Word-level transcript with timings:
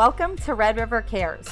Welcome 0.00 0.36
to 0.36 0.54
Red 0.54 0.78
River 0.78 1.02
Cares. 1.02 1.46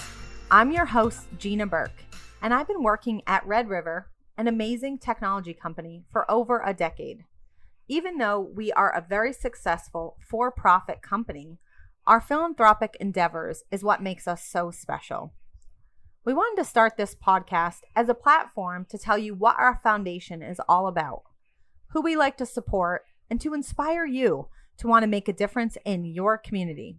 I'm 0.51 0.73
your 0.73 0.87
host, 0.87 1.27
Gina 1.37 1.67
Burke, 1.67 2.03
and 2.41 2.55
I've 2.55 2.67
been 2.67 2.83
working 2.83 3.21
at 3.27 3.47
Red 3.47 3.69
River, 3.69 4.09
an 4.39 4.49
amazing 4.49 5.01
technology 5.01 5.53
company, 5.53 6.07
for 6.11 6.25
over 6.31 6.63
a 6.65 6.73
decade. 6.73 7.27
Even 7.89 8.17
though 8.17 8.41
we 8.41 8.73
are 8.73 8.91
a 8.91 9.05
very 9.07 9.35
successful 9.35 10.17
for 10.27 10.51
profit 10.51 11.03
company, 11.03 11.59
our 12.07 12.23
philanthropic 12.23 12.97
endeavors 12.99 13.65
is 13.71 13.85
what 13.85 14.03
makes 14.03 14.27
us 14.27 14.43
so 14.43 14.71
special. 14.71 15.35
We 16.25 16.33
wanted 16.33 16.63
to 16.63 16.69
start 16.71 16.97
this 16.97 17.15
podcast 17.15 17.81
as 17.95 18.09
a 18.09 18.15
platform 18.15 18.87
to 18.89 18.97
tell 18.97 19.19
you 19.19 19.35
what 19.35 19.57
our 19.59 19.79
foundation 19.83 20.41
is 20.41 20.59
all 20.67 20.87
about, 20.87 21.25
who 21.89 22.01
we 22.01 22.17
like 22.17 22.39
to 22.39 22.47
support, 22.47 23.03
and 23.29 23.43
to 23.43 23.53
inspire 23.53 24.07
you 24.07 24.49
to 24.79 24.87
want 24.87 25.03
to 25.03 25.07
make 25.07 25.29
a 25.29 25.35
difference 25.35 25.77
in 25.85 26.07
your 26.07 26.39
community. 26.39 26.97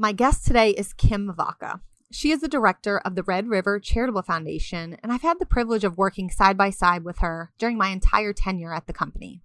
My 0.00 0.12
guest 0.12 0.46
today 0.46 0.70
is 0.70 0.94
Kim 0.94 1.30
Vaca. 1.36 1.82
She 2.10 2.30
is 2.30 2.40
the 2.40 2.48
director 2.48 3.00
of 3.00 3.16
the 3.16 3.22
Red 3.22 3.48
River 3.48 3.78
Charitable 3.78 4.22
Foundation, 4.22 4.96
and 5.02 5.12
I've 5.12 5.20
had 5.20 5.38
the 5.38 5.44
privilege 5.44 5.84
of 5.84 5.98
working 5.98 6.30
side 6.30 6.56
by 6.56 6.70
side 6.70 7.04
with 7.04 7.18
her 7.18 7.52
during 7.58 7.76
my 7.76 7.88
entire 7.88 8.32
tenure 8.32 8.72
at 8.72 8.86
the 8.86 8.94
company. 8.94 9.42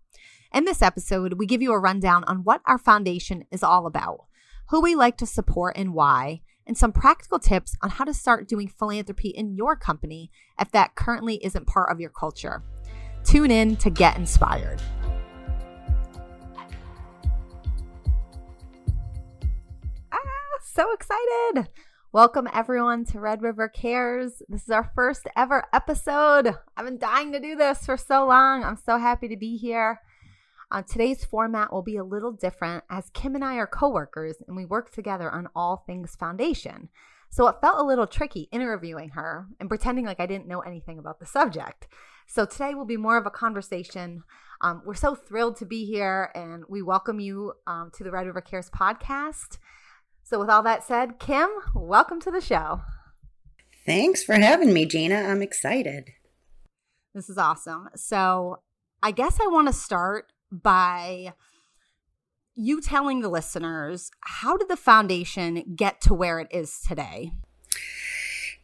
In 0.54 0.64
this 0.64 0.81
episode, 0.81 1.34
we 1.34 1.45
give 1.45 1.62
you 1.62 1.73
a 1.73 1.78
rundown 1.78 2.23
on 2.23 2.45
what 2.45 2.62
our 2.66 2.78
foundation 2.78 3.44
is 3.52 3.64
all 3.64 3.86
about, 3.86 4.28
who 4.70 4.80
we 4.80 4.95
like 4.95 5.18
to 5.18 5.26
support 5.26 5.76
and 5.76 5.94
why, 5.94 6.40
and 6.66 6.78
some 6.78 6.94
practical 6.94 7.38
tips 7.38 7.76
on 7.81 7.90
how 7.90 8.06
to 8.06 8.14
start 8.14 8.48
doing 8.48 8.70
philanthropy 8.70 9.31
in 9.31 9.58
your 9.58 9.76
company 9.76 10.31
if 10.58 10.72
that 10.72 10.95
currently 10.95 11.36
isn't 11.44 11.67
part 11.67 11.92
of 11.92 12.00
your 12.00 12.12
culture. 12.12 12.64
Tune 13.26 13.52
in 13.52 13.76
to 13.76 13.90
get 13.90 14.16
inspired. 14.16 14.81
So 20.66 20.91
excited! 20.91 21.69
Welcome 22.11 22.49
everyone 22.52 23.05
to 23.05 23.19
Red 23.19 23.44
River 23.44 23.69
Cares. 23.69 24.41
This 24.49 24.63
is 24.63 24.71
our 24.71 24.91
first 24.95 25.27
ever 25.38 25.66
episode. 25.71 26.55
I've 26.75 26.85
been 26.85 26.97
dying 26.97 27.31
to 27.33 27.39
do 27.39 27.55
this 27.55 27.85
for 27.85 27.97
so 27.97 28.25
long. 28.25 28.63
I'm 28.63 28.75
so 28.75 28.97
happy 28.97 29.27
to 29.27 29.38
be 29.38 29.58
here. 29.58 30.02
Uh, 30.71 30.81
today's 30.81 31.23
format 31.23 31.71
will 31.71 31.83
be 31.83 31.97
a 31.97 32.03
little 32.03 32.31
different 32.31 32.83
as 32.89 33.11
Kim 33.11 33.36
and 33.36 33.45
I 33.45 33.58
are 33.58 33.67
coworkers 33.67 34.38
and 34.47 34.58
we 34.58 34.66
work 34.66 34.91
together 34.91 35.30
on 35.31 35.49
all 35.55 35.83
things 35.86 36.16
foundation. 36.16 36.89
So 37.30 37.47
it 37.47 37.61
felt 37.61 37.80
a 37.80 37.86
little 37.86 38.08
tricky 38.08 38.49
interviewing 38.52 39.09
her 39.09 39.45
and 39.59 39.69
pretending 39.69 40.05
like 40.05 40.19
I 40.19 40.25
didn't 40.25 40.47
know 40.47 40.61
anything 40.61 40.97
about 40.97 41.19
the 41.19 41.27
subject. 41.27 41.88
So 42.25 42.43
today 42.43 42.73
will 42.73 42.86
be 42.86 42.97
more 42.97 43.17
of 43.17 43.27
a 43.27 43.31
conversation. 43.31 44.23
Um, 44.61 44.81
we're 44.83 44.95
so 44.95 45.13
thrilled 45.13 45.58
to 45.58 45.66
be 45.66 45.86
here 45.86 46.31
and 46.33 46.63
we 46.67 46.81
welcome 46.81 47.19
you 47.19 47.53
um, 47.67 47.91
to 47.93 48.03
the 48.03 48.09
Red 48.09 48.25
River 48.25 48.41
Cares 48.41 48.71
podcast. 48.71 49.59
So, 50.28 50.40
with 50.40 50.50
all 50.50 50.64
that 50.64 50.84
said, 50.84 51.20
Kim, 51.20 51.48
welcome 51.76 52.20
to 52.22 52.31
the 52.31 52.42
show. 52.42 52.81
Thanks 53.86 54.23
for 54.23 54.34
having 54.34 54.73
me, 54.73 54.88
Gina. 54.88 55.17
I'm 55.17 55.44
excited. 55.44 56.14
This 57.14 57.30
is 57.30 57.38
awesome. 57.38 57.90
So, 57.95 58.62
I 59.04 59.12
guess 59.12 59.40
I 59.40 59.45
want 59.45 59.67
to 59.67 59.73
start 59.73 60.34
by 60.52 61.34
you 62.56 62.82
telling 62.82 63.22
the 63.22 63.30
listeners 63.30 64.09
how 64.22 64.58
did 64.58 64.67
the 64.67 64.76
foundation 64.76 65.76
get 65.76 66.02
to 66.02 66.16
where 66.16 66.39
it 66.39 66.48
is 66.50 66.80
today? 66.80 67.32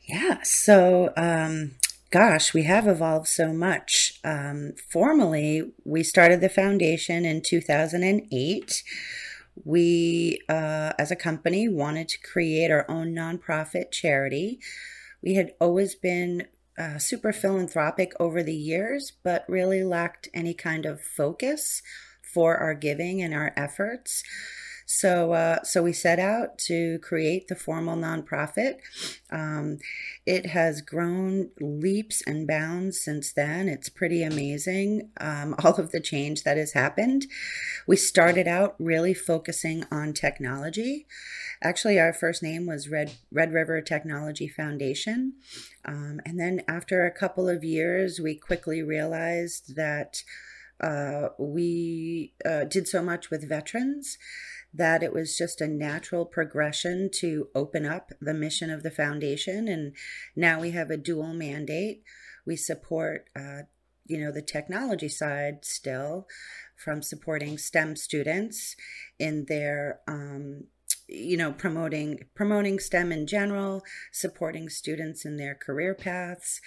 Yeah, 0.06 0.42
so 0.42 1.14
um, 1.16 1.76
gosh, 2.10 2.56
we 2.56 2.64
have 2.64 2.88
evolved 2.88 3.28
so 3.28 3.54
much. 3.54 4.20
Um, 4.24 4.74
formally, 4.90 5.74
we 5.86 6.02
started 6.02 6.42
the 6.42 6.50
foundation 6.50 7.24
in 7.24 7.44
2008. 7.44 8.84
We, 9.64 10.42
uh, 10.50 10.94
as 10.98 11.12
a 11.12 11.16
company, 11.16 11.68
wanted 11.68 12.10
to 12.10 12.20
create 12.20 12.72
our 12.72 12.90
own 12.90 13.14
nonprofit 13.14 13.92
charity. 13.92 14.60
We 15.22 15.36
had 15.36 15.54
always 15.60 15.96
been 15.96 16.48
uh, 16.78 16.98
super 16.98 17.32
philanthropic 17.32 18.14
over 18.20 18.42
the 18.42 18.56
years, 18.56 19.12
but 19.24 19.46
really 19.48 19.84
lacked 19.84 20.30
any 20.34 20.54
kind 20.54 20.86
of 20.86 21.02
focus 21.02 21.82
for 22.22 22.58
our 22.58 22.74
giving 22.74 23.22
and 23.22 23.34
our 23.34 23.54
efforts. 23.56 24.24
So, 24.94 25.32
uh, 25.32 25.64
so 25.64 25.84
we 25.84 25.94
set 25.94 26.20
out 26.20 26.58
to 26.66 27.00
create 27.00 27.48
the 27.48 27.56
formal 27.56 27.96
nonprofit. 27.96 28.80
Um, 29.32 29.78
it 30.26 30.48
has 30.48 30.82
grown 30.82 31.52
leaps 31.62 32.22
and 32.28 32.46
bounds 32.46 33.00
since 33.00 33.32
then. 33.32 33.70
It's 33.70 33.88
pretty 33.88 34.22
amazing, 34.22 35.10
um, 35.22 35.56
all 35.64 35.76
of 35.76 35.92
the 35.92 36.02
change 36.02 36.44
that 36.44 36.58
has 36.58 36.74
happened. 36.74 37.28
We 37.88 37.96
started 37.96 38.50
out 38.50 38.76
really 38.80 39.14
focusing 39.14 39.86
on 39.90 40.12
technology. 40.12 41.08
Actually, 41.64 41.98
our 41.98 42.12
first 42.12 42.44
name 42.44 42.66
was 42.66 42.90
Red 42.90 43.14
Red 43.32 43.54
River 43.54 43.80
Technology 43.80 44.50
Foundation, 44.50 45.36
um, 45.86 46.20
and 46.26 46.38
then 46.38 46.64
after 46.68 47.06
a 47.06 47.12
couple 47.12 47.48
of 47.48 47.64
years, 47.64 48.20
we 48.20 48.36
quickly 48.36 48.84
realized 48.84 49.78
that. 49.78 50.22
Uh, 50.80 51.30
we 51.38 52.34
uh, 52.44 52.64
did 52.64 52.88
so 52.88 53.04
much 53.04 53.30
with 53.30 53.48
veterans 53.48 54.18
that 54.74 55.04
it 55.04 55.14
was 55.14 55.38
just 55.38 55.62
a 55.62 55.68
natural 55.68 56.26
progression 56.26 57.10
to 57.14 57.50
open 57.54 57.86
up 57.86 58.12
the 58.22 58.34
mission 58.34 58.70
of 58.70 58.84
the 58.84 58.92
foundation. 58.92 59.68
And 59.68 59.94
now 60.36 60.62
we 60.62 60.72
have 60.72 60.90
a 60.90 60.98
dual 60.98 61.34
mandate. 61.34 62.04
We 62.46 62.56
support, 62.56 63.30
uh, 63.36 63.64
you 64.06 64.20
know, 64.20 64.32
the 64.32 64.42
technology 64.42 65.10
side 65.10 65.66
still 65.66 66.28
from 66.76 67.02
supporting 67.02 67.58
STEM 67.58 67.96
students 67.96 68.76
in 69.20 69.46
their, 69.48 70.00
um, 70.08 70.66
you 71.08 71.38
know, 71.38 71.52
promoting 71.52 72.20
promoting 72.34 72.80
STEM 72.80 73.12
in 73.12 73.28
general, 73.28 73.84
supporting 74.12 74.70
students 74.70 75.26
in 75.26 75.38
their 75.38 75.54
career 75.54 75.94
paths, 75.94 76.62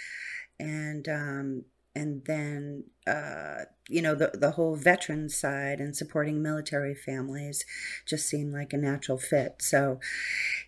and 0.59 1.09
um, 1.09 1.65
and 1.95 2.25
then 2.27 2.85
uh, 3.07 3.65
you 3.89 4.03
know 4.03 4.15
the 4.15 4.33
the 4.35 4.53
whole 4.53 4.77
veteran 4.77 5.29
side 5.29 5.81
and 5.81 5.97
supporting 5.97 6.43
military 6.43 6.95
families 6.95 7.65
just 8.07 8.29
seemed 8.29 8.53
like 8.53 8.73
a 8.73 8.79
natural 8.79 9.19
fit. 9.19 9.57
So, 9.61 10.01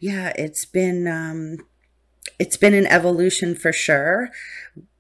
yeah, 0.00 0.32
it's 0.36 0.64
been 0.64 1.06
um, 1.06 1.66
it's 2.38 2.56
been 2.56 2.74
an 2.74 2.86
evolution 2.86 3.54
for 3.54 3.72
sure 3.72 4.30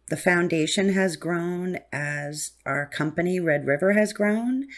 the 0.08 0.16
foundation 0.16 0.92
has 0.92 1.16
grown 1.16 1.78
as 1.92 2.52
our 2.64 2.86
company, 2.86 3.40
Red 3.40 3.66
River, 3.66 3.92
has 3.92 4.12
grown. 4.12 4.68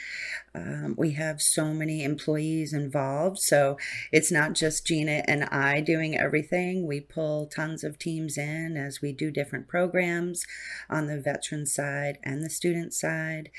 Um, 0.54 0.94
we 0.96 1.12
have 1.12 1.42
so 1.42 1.74
many 1.74 2.02
employees 2.02 2.72
involved. 2.72 3.38
So 3.38 3.76
it's 4.10 4.32
not 4.32 4.54
just 4.54 4.86
Gina 4.86 5.24
and 5.28 5.44
I 5.44 5.82
doing 5.82 6.16
everything. 6.16 6.86
We 6.86 7.00
pull 7.00 7.46
tons 7.46 7.84
of 7.84 7.98
teams 7.98 8.38
in 8.38 8.78
as 8.78 9.02
we 9.02 9.12
do 9.12 9.30
different 9.30 9.68
programs 9.68 10.46
on 10.88 11.06
the 11.06 11.20
veteran 11.20 11.66
side 11.66 12.18
and 12.24 12.42
the 12.42 12.50
student 12.50 12.94
side. 12.94 13.50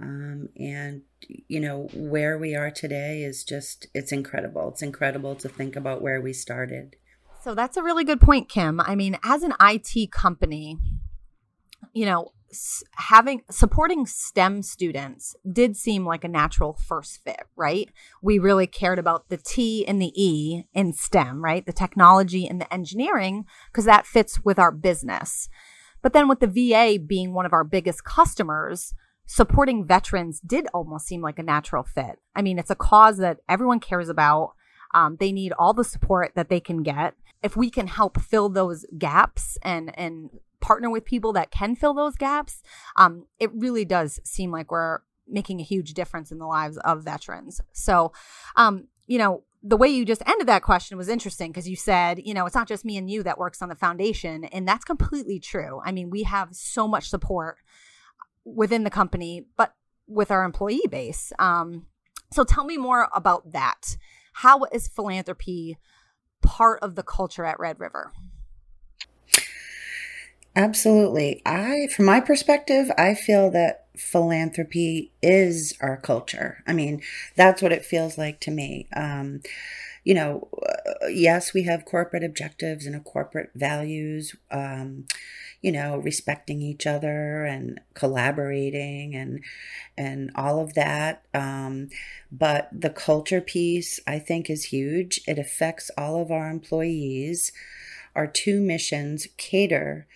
Um, 0.00 0.48
and, 0.58 1.02
you 1.46 1.60
know, 1.60 1.88
where 1.94 2.36
we 2.36 2.56
are 2.56 2.72
today 2.72 3.22
is 3.22 3.44
just, 3.44 3.86
it's 3.94 4.10
incredible. 4.10 4.70
It's 4.70 4.82
incredible 4.82 5.36
to 5.36 5.48
think 5.48 5.76
about 5.76 6.02
where 6.02 6.20
we 6.20 6.32
started. 6.32 6.96
So 7.44 7.54
that's 7.54 7.76
a 7.76 7.82
really 7.82 8.04
good 8.04 8.20
point, 8.20 8.48
Kim. 8.48 8.80
I 8.80 8.96
mean, 8.96 9.18
as 9.22 9.42
an 9.42 9.52
IT 9.60 10.10
company, 10.10 10.78
you 11.92 12.06
know, 12.06 12.32
having 12.92 13.42
supporting 13.50 14.06
STEM 14.06 14.62
students 14.62 15.34
did 15.50 15.76
seem 15.76 16.06
like 16.06 16.24
a 16.24 16.28
natural 16.28 16.74
first 16.74 17.22
fit, 17.24 17.42
right? 17.56 17.90
We 18.22 18.38
really 18.38 18.66
cared 18.66 18.98
about 18.98 19.28
the 19.28 19.36
T 19.36 19.86
and 19.86 20.00
the 20.00 20.12
E 20.14 20.64
in 20.72 20.92
STEM, 20.92 21.42
right? 21.42 21.64
The 21.64 21.72
technology 21.72 22.46
and 22.46 22.60
the 22.60 22.72
engineering, 22.72 23.44
because 23.70 23.84
that 23.84 24.06
fits 24.06 24.44
with 24.44 24.58
our 24.58 24.70
business. 24.70 25.48
But 26.02 26.12
then 26.12 26.28
with 26.28 26.40
the 26.40 26.46
VA 26.46 26.98
being 26.98 27.32
one 27.32 27.46
of 27.46 27.52
our 27.52 27.64
biggest 27.64 28.04
customers, 28.04 28.94
supporting 29.26 29.86
veterans 29.86 30.40
did 30.40 30.66
almost 30.74 31.06
seem 31.06 31.22
like 31.22 31.38
a 31.38 31.42
natural 31.42 31.82
fit. 31.82 32.18
I 32.36 32.42
mean, 32.42 32.58
it's 32.58 32.70
a 32.70 32.76
cause 32.76 33.18
that 33.18 33.38
everyone 33.48 33.80
cares 33.80 34.08
about. 34.08 34.52
Um, 34.92 35.16
they 35.18 35.32
need 35.32 35.52
all 35.58 35.72
the 35.72 35.82
support 35.82 36.32
that 36.36 36.48
they 36.48 36.60
can 36.60 36.82
get. 36.82 37.14
If 37.42 37.56
we 37.56 37.70
can 37.70 37.88
help 37.88 38.20
fill 38.20 38.48
those 38.48 38.86
gaps 38.96 39.58
and 39.62 39.96
and 39.98 40.30
partner 40.64 40.88
with 40.88 41.04
people 41.04 41.34
that 41.34 41.50
can 41.50 41.76
fill 41.76 41.92
those 41.92 42.16
gaps, 42.16 42.62
um, 42.96 43.26
it 43.38 43.52
really 43.52 43.84
does 43.84 44.18
seem 44.24 44.50
like 44.50 44.70
we're 44.70 45.00
making 45.28 45.60
a 45.60 45.64
huge 45.64 45.92
difference 45.92 46.32
in 46.32 46.38
the 46.38 46.46
lives 46.46 46.78
of 46.78 47.04
veterans. 47.04 47.60
So, 47.72 48.12
um, 48.56 48.88
you 49.06 49.18
know, 49.18 49.44
the 49.62 49.76
way 49.76 49.88
you 49.88 50.06
just 50.06 50.22
ended 50.26 50.46
that 50.46 50.62
question 50.62 50.96
was 50.96 51.10
interesting 51.10 51.50
because 51.50 51.68
you 51.68 51.76
said, 51.76 52.22
you 52.24 52.32
know, 52.32 52.46
it's 52.46 52.54
not 52.54 52.66
just 52.66 52.82
me 52.84 52.96
and 52.96 53.10
you 53.10 53.22
that 53.24 53.36
works 53.36 53.60
on 53.60 53.68
the 53.68 53.74
foundation. 53.74 54.44
And 54.44 54.66
that's 54.66 54.86
completely 54.86 55.38
true. 55.38 55.82
I 55.84 55.92
mean, 55.92 56.08
we 56.08 56.22
have 56.22 56.48
so 56.52 56.88
much 56.88 57.10
support 57.10 57.58
within 58.46 58.84
the 58.84 58.90
company, 58.90 59.44
but 59.58 59.74
with 60.06 60.30
our 60.30 60.44
employee 60.44 60.88
base. 60.90 61.30
Um, 61.38 61.86
so 62.32 62.42
tell 62.42 62.64
me 62.64 62.78
more 62.78 63.08
about 63.14 63.52
that. 63.52 63.98
How 64.32 64.64
is 64.72 64.88
philanthropy 64.88 65.76
part 66.42 66.78
of 66.82 66.94
the 66.94 67.02
culture 67.02 67.44
at 67.44 67.60
Red 67.60 67.78
River? 67.80 68.12
Absolutely. 70.56 71.42
I, 71.44 71.88
from 71.94 72.04
my 72.04 72.20
perspective, 72.20 72.90
I 72.96 73.14
feel 73.14 73.50
that 73.50 73.86
philanthropy 73.96 75.12
is 75.22 75.74
our 75.80 75.96
culture. 75.96 76.62
I 76.66 76.72
mean, 76.72 77.02
that's 77.36 77.60
what 77.60 77.72
it 77.72 77.84
feels 77.84 78.16
like 78.16 78.40
to 78.40 78.50
me. 78.50 78.88
Um, 78.94 79.40
you 80.04 80.14
know, 80.14 80.48
uh, 80.62 81.06
yes, 81.08 81.54
we 81.54 81.64
have 81.64 81.84
corporate 81.84 82.22
objectives 82.24 82.86
and 82.86 83.02
corporate 83.04 83.50
values. 83.54 84.36
Um, 84.50 85.06
you 85.62 85.72
know, 85.72 85.96
respecting 85.96 86.60
each 86.60 86.86
other 86.86 87.44
and 87.44 87.80
collaborating 87.94 89.14
and 89.16 89.42
and 89.96 90.30
all 90.34 90.60
of 90.60 90.74
that. 90.74 91.24
Um, 91.32 91.88
but 92.30 92.68
the 92.72 92.90
culture 92.90 93.40
piece, 93.40 93.98
I 94.06 94.18
think, 94.18 94.50
is 94.50 94.64
huge. 94.66 95.20
It 95.26 95.38
affects 95.38 95.90
all 95.96 96.20
of 96.20 96.30
our 96.30 96.50
employees. 96.50 97.50
Our 98.14 98.26
two 98.26 98.60
missions 98.60 99.26
cater 99.38 100.06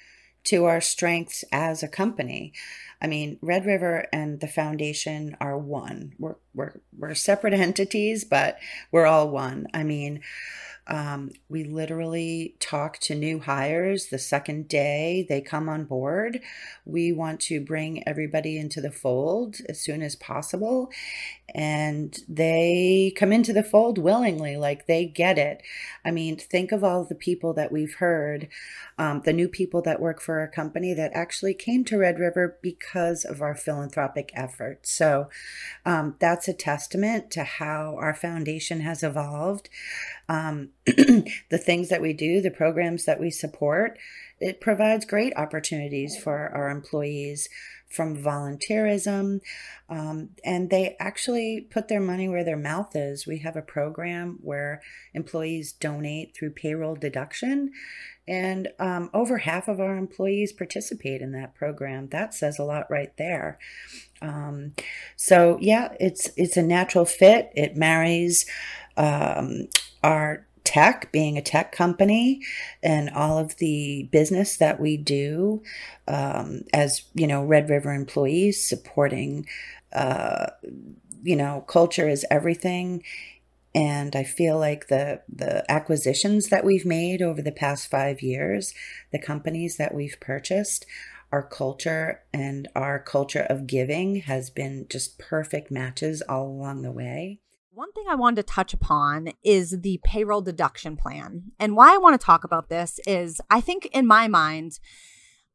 to 0.49 0.65
our 0.65 0.81
strengths 0.81 1.45
as 1.53 1.83
a 1.83 1.89
company. 1.89 2.53
I 3.01 3.07
mean, 3.07 3.39
Red 3.41 3.65
River 3.65 4.07
and 4.13 4.41
the 4.41 4.49
foundation 4.49 5.37
are 5.41 5.57
one. 5.57 6.15
We're 6.19 6.37
we're 6.55 6.81
we're 6.97 7.15
separate 7.15 7.55
entities, 7.69 8.25
but 8.25 8.59
we're 8.91 9.07
all 9.07 9.29
one. 9.31 9.67
I 9.73 9.85
mean, 9.85 10.21
um, 10.89 11.31
we 11.51 11.65
literally 11.65 12.55
talk 12.61 12.99
to 13.01 13.15
new 13.15 13.41
hires 13.41 14.07
the 14.07 14.19
second 14.19 14.69
day 14.69 15.27
they 15.29 15.41
come 15.43 15.69
on 15.69 15.85
board. 15.85 16.41
We 16.87 17.13
want 17.13 17.41
to 17.43 17.61
bring 17.61 18.07
everybody 18.09 18.59
into 18.59 18.81
the 18.81 18.91
fold 18.91 19.57
as 19.69 19.81
soon 19.81 20.03
as 20.03 20.17
possible. 20.17 20.91
And 21.55 22.19
they 22.29 23.13
come 23.17 23.33
into 23.33 23.53
the 23.53 23.63
fold 23.63 23.99
willingly, 23.99 24.57
like 24.57 24.87
they 24.87 25.05
get 25.07 25.39
it. 25.39 25.63
I 26.05 26.11
mean, 26.11 26.37
think 26.37 26.73
of 26.73 26.85
all 26.85 27.05
the 27.05 27.15
people 27.15 27.53
that 27.55 27.73
we've 27.73 27.95
heard, 27.95 28.49
um, 28.99 29.23
the 29.25 29.33
new 29.33 29.49
people 29.49 29.81
that 29.83 30.01
work 30.01 30.21
for 30.21 30.41
our 30.41 30.49
company 30.49 30.93
that 30.95 31.13
actually 31.15 31.55
came 31.55 31.85
to 31.85 31.99
Red 31.99 32.19
River 32.19 32.59
because 32.63 33.25
of 33.25 33.41
our 33.41 33.55
philanthropic 33.55 34.31
efforts. 34.35 34.93
So 34.93 35.29
um, 35.87 36.17
that's 36.19 36.49
a 36.49 36.55
testament 36.55 37.31
to 37.33 37.45
how 37.45 37.97
our 37.99 38.15
foundation 38.15 38.81
has 38.81 39.03
evolved 39.03 39.69
um, 40.29 40.71
the 40.87 41.61
things 41.63 41.89
that 41.89 42.03
we 42.03 42.13
do, 42.13 42.41
the 42.41 42.51
programs 42.51 43.05
that 43.05 43.21
we 43.21 43.31
support, 43.31 43.99
it 44.41 44.61
provides 44.61 45.05
great 45.05 45.33
opportunities 45.37 46.17
for 46.17 46.49
our 46.55 46.71
employees 46.71 47.49
from 47.89 48.23
volunteerism. 48.23 49.41
Um, 49.89 50.31
and 50.45 50.69
they 50.69 50.97
actually 51.01 51.67
put 51.71 51.89
their 51.89 52.01
money 52.01 52.29
where 52.29 52.45
their 52.45 52.57
mouth 52.57 52.95
is. 52.95 53.27
We 53.27 53.39
have 53.39 53.57
a 53.57 53.63
program 53.63 54.39
where 54.43 54.83
employees 55.15 55.73
donate 55.73 56.37
through 56.37 56.51
payroll 56.51 56.95
deduction. 56.95 57.73
And 58.27 58.69
um, 58.79 59.09
over 59.15 59.39
half 59.39 59.69
of 59.69 59.81
our 59.81 59.97
employees 59.97 60.53
participate 60.53 61.23
in 61.23 61.33
that 61.33 61.55
program. 61.55 62.09
That 62.11 62.35
says 62.35 62.59
a 62.59 62.65
lot 62.65 62.91
right 62.91 63.17
there. 63.17 63.59
Um, 64.21 64.75
so 65.17 65.57
yeah, 65.63 65.95
it's 65.99 66.29
it's 66.37 66.59
a 66.59 66.63
natural 66.63 67.07
fit. 67.07 67.51
It 67.55 67.75
marries 67.75 68.45
um, 68.99 69.69
our 70.03 70.47
tech, 70.65 71.11
being 71.13 71.39
a 71.39 71.43
tech 71.43 71.73
company, 71.73 72.43
and 72.83 73.09
all 73.11 73.39
of 73.39 73.57
the 73.57 74.09
business 74.13 74.59
that 74.59 74.79
we 74.79 74.99
do 74.99 75.63
um, 76.07 76.63
as 76.75 77.03
you 77.15 77.27
know 77.27 77.43
Red 77.43 77.71
River 77.71 77.93
employees, 77.93 78.67
supporting. 78.67 79.47
Uh, 79.93 80.47
you 81.23 81.35
know, 81.35 81.65
culture 81.67 82.09
is 82.09 82.27
everything, 82.31 83.03
and 83.75 84.15
I 84.15 84.25
feel 84.25 84.59
like 84.59 84.89
the 84.89 85.23
the 85.29 85.71
acquisitions 85.71 86.49
that 86.49 86.65
we've 86.65 86.87
made 86.87 87.23
over 87.23 87.41
the 87.41 87.53
past 87.53 87.91
five 87.91 88.21
years, 88.23 88.75
the 89.11 89.19
companies 89.19 89.79
that 89.79 89.95
we've 89.95 90.19
purchased, 90.21 90.85
our 91.33 91.43
culture 91.43 92.23
and 92.33 92.69
our 92.75 92.99
culture 92.99 93.47
of 93.49 93.67
giving 93.67 94.17
has 94.17 94.51
been 94.51 94.87
just 94.89 95.19
perfect 95.19 95.71
matches 95.71 96.23
all 96.29 96.47
along 96.47 96.83
the 96.83 96.93
way. 96.93 97.41
One 97.79 97.93
thing 97.93 98.07
I 98.11 98.17
wanted 98.17 98.45
to 98.45 98.53
touch 98.53 98.75
upon 98.75 99.35
is 99.45 99.83
the 99.83 100.01
payroll 100.03 100.41
deduction 100.41 100.97
plan. 100.97 101.53
And 101.61 101.77
why 101.77 101.95
I 101.95 101.99
want 101.99 102.21
to 102.21 102.25
talk 102.27 102.43
about 102.43 102.69
this 102.69 102.99
is 103.07 103.41
I 103.51 103.61
think 103.61 103.87
in 103.93 104.05
my 104.05 104.27
mind, 104.27 104.81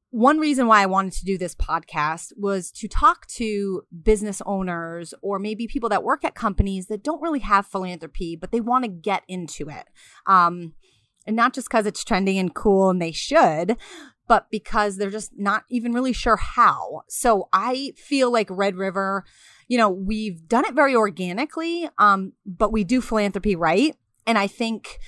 one 0.10 0.40
reason 0.40 0.68
why 0.68 0.82
I 0.82 0.86
wanted 0.86 1.12
to 1.16 1.26
do 1.26 1.38
this 1.38 1.54
podcast 1.54 2.32
was 2.38 2.72
to 2.78 2.88
talk 2.88 3.28
to 3.36 3.84
business 4.04 4.42
owners 4.46 5.14
or 5.22 5.38
maybe 5.38 5.68
people 5.68 5.90
that 5.90 6.06
work 6.06 6.24
at 6.24 6.34
companies 6.34 6.88
that 6.88 7.04
don't 7.04 7.22
really 7.22 7.42
have 7.42 7.68
philanthropy, 7.68 8.38
but 8.38 8.54
they 8.54 8.62
want 8.62 8.86
to 8.86 8.90
get 8.90 9.24
into 9.28 9.68
it. 9.68 9.90
Um, 10.26 10.76
and 11.28 11.36
not 11.36 11.54
just 11.54 11.68
because 11.68 11.86
it's 11.86 12.06
trendy 12.06 12.40
and 12.40 12.56
cool 12.56 12.90
and 12.90 13.02
they 13.02 13.12
should, 13.12 13.76
but 14.28 14.50
because 14.50 14.96
they're 14.96 15.10
just 15.10 15.32
not 15.38 15.66
even 15.70 15.92
really 15.92 16.14
sure 16.14 16.38
how. 16.38 17.02
So 17.10 17.50
I 17.52 17.92
feel 17.98 18.32
like 18.32 18.48
Red 18.50 18.78
River 18.78 19.26
you 19.74 19.80
know, 19.80 19.90
we've 19.90 20.48
done 20.48 20.66
it 20.66 20.76
very 20.76 20.96
organically, 20.96 21.90
um, 21.98 22.34
but 22.46 22.72
we 22.72 22.84
do 22.84 23.02
philanthropy 23.02 23.56
right. 23.56 23.96
And 24.28 24.38
I 24.38 24.46
think 24.46 25.00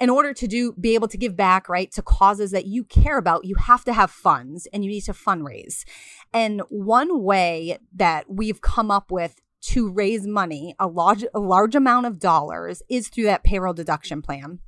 in 0.00 0.08
order 0.08 0.32
to 0.32 0.48
do 0.48 0.72
be 0.80 0.94
able 0.94 1.08
to 1.08 1.18
give 1.18 1.36
back 1.36 1.68
right 1.68 1.92
to 1.92 2.00
causes 2.00 2.50
that 2.52 2.64
you 2.64 2.84
care 2.84 3.18
about 3.18 3.44
you 3.44 3.54
have 3.56 3.84
to 3.84 3.92
have 3.92 4.10
funds 4.10 4.66
and 4.72 4.82
you 4.82 4.90
need 4.90 5.02
to 5.02 5.12
fundraise. 5.12 5.84
And 6.32 6.62
one 6.70 7.22
way 7.22 7.76
that 7.94 8.24
we've 8.30 8.62
come 8.62 8.90
up 8.90 9.10
with 9.10 9.42
to 9.64 9.92
raise 9.92 10.26
money 10.26 10.74
a 10.78 10.86
large 10.86 11.26
a 11.34 11.38
large 11.38 11.74
amount 11.74 12.06
of 12.06 12.18
dollars 12.18 12.82
is 12.88 13.08
through 13.08 13.24
that 13.24 13.44
payroll 13.44 13.74
deduction 13.74 14.22
plan. 14.22 14.58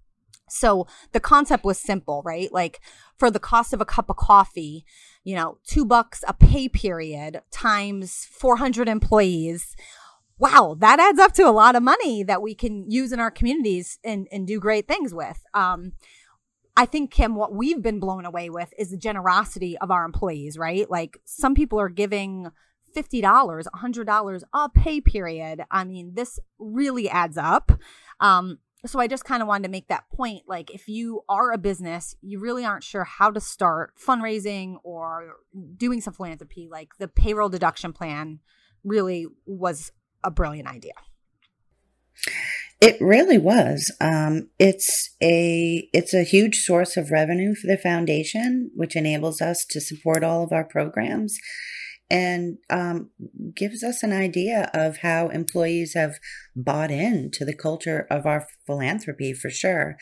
So 0.50 0.86
the 1.12 1.20
concept 1.20 1.64
was 1.64 1.78
simple 1.80 2.20
right? 2.26 2.52
Like 2.52 2.78
for 3.16 3.30
the 3.30 3.40
cost 3.40 3.72
of 3.72 3.80
a 3.80 3.86
cup 3.86 4.10
of 4.10 4.16
coffee 4.16 4.84
you 5.26 5.34
know, 5.34 5.58
two 5.66 5.84
bucks 5.84 6.22
a 6.28 6.32
pay 6.32 6.68
period 6.68 7.42
times 7.50 8.28
400 8.30 8.88
employees. 8.88 9.74
Wow, 10.38 10.76
that 10.78 11.00
adds 11.00 11.18
up 11.18 11.32
to 11.32 11.48
a 11.48 11.50
lot 11.50 11.74
of 11.74 11.82
money 11.82 12.22
that 12.22 12.42
we 12.42 12.54
can 12.54 12.88
use 12.88 13.10
in 13.10 13.18
our 13.18 13.32
communities 13.32 13.98
and, 14.04 14.28
and 14.30 14.46
do 14.46 14.60
great 14.60 14.86
things 14.86 15.12
with. 15.12 15.42
Um, 15.52 15.94
I 16.76 16.86
think, 16.86 17.10
Kim, 17.10 17.34
what 17.34 17.52
we've 17.52 17.82
been 17.82 17.98
blown 17.98 18.24
away 18.24 18.50
with 18.50 18.72
is 18.78 18.92
the 18.92 18.96
generosity 18.96 19.76
of 19.78 19.90
our 19.90 20.04
employees, 20.04 20.56
right? 20.56 20.88
Like 20.88 21.18
some 21.24 21.56
people 21.56 21.80
are 21.80 21.88
giving 21.88 22.46
$50, 22.96 23.20
$100 23.20 24.42
a 24.54 24.68
pay 24.68 25.00
period. 25.00 25.64
I 25.72 25.82
mean, 25.82 26.12
this 26.14 26.38
really 26.60 27.10
adds 27.10 27.36
up. 27.36 27.72
Um, 28.20 28.58
so 28.86 28.98
I 29.00 29.06
just 29.06 29.24
kind 29.24 29.42
of 29.42 29.48
wanted 29.48 29.64
to 29.64 29.68
make 29.70 29.88
that 29.88 30.04
point. 30.14 30.44
Like, 30.46 30.70
if 30.70 30.88
you 30.88 31.22
are 31.28 31.52
a 31.52 31.58
business, 31.58 32.16
you 32.22 32.38
really 32.38 32.64
aren't 32.64 32.84
sure 32.84 33.04
how 33.04 33.30
to 33.30 33.40
start 33.40 33.94
fundraising 33.96 34.76
or 34.82 35.36
doing 35.76 36.00
some 36.00 36.14
philanthropy, 36.14 36.68
like 36.70 36.90
the 36.98 37.08
payroll 37.08 37.48
deduction 37.48 37.92
plan 37.92 38.40
really 38.84 39.26
was 39.44 39.92
a 40.24 40.30
brilliant 40.30 40.68
idea. 40.68 40.92
It 42.80 42.96
really 43.00 43.38
was. 43.38 43.90
Um, 44.00 44.50
it's 44.58 45.14
a 45.22 45.88
it's 45.92 46.12
a 46.12 46.24
huge 46.24 46.56
source 46.56 46.96
of 46.96 47.10
revenue 47.10 47.54
for 47.54 47.66
the 47.66 47.78
foundation, 47.78 48.70
which 48.74 48.96
enables 48.96 49.40
us 49.40 49.64
to 49.70 49.80
support 49.80 50.22
all 50.22 50.42
of 50.42 50.52
our 50.52 50.64
programs 50.64 51.38
and 52.08 52.58
um, 52.70 53.10
gives 53.54 53.82
us 53.82 54.02
an 54.02 54.12
idea 54.12 54.70
of 54.72 54.98
how 54.98 55.28
employees 55.28 55.94
have 55.94 56.18
bought 56.54 56.90
into 56.90 57.44
the 57.44 57.54
culture 57.54 58.06
of 58.10 58.26
our 58.26 58.46
philanthropy 58.64 59.32
for 59.32 59.50
sure. 59.50 59.96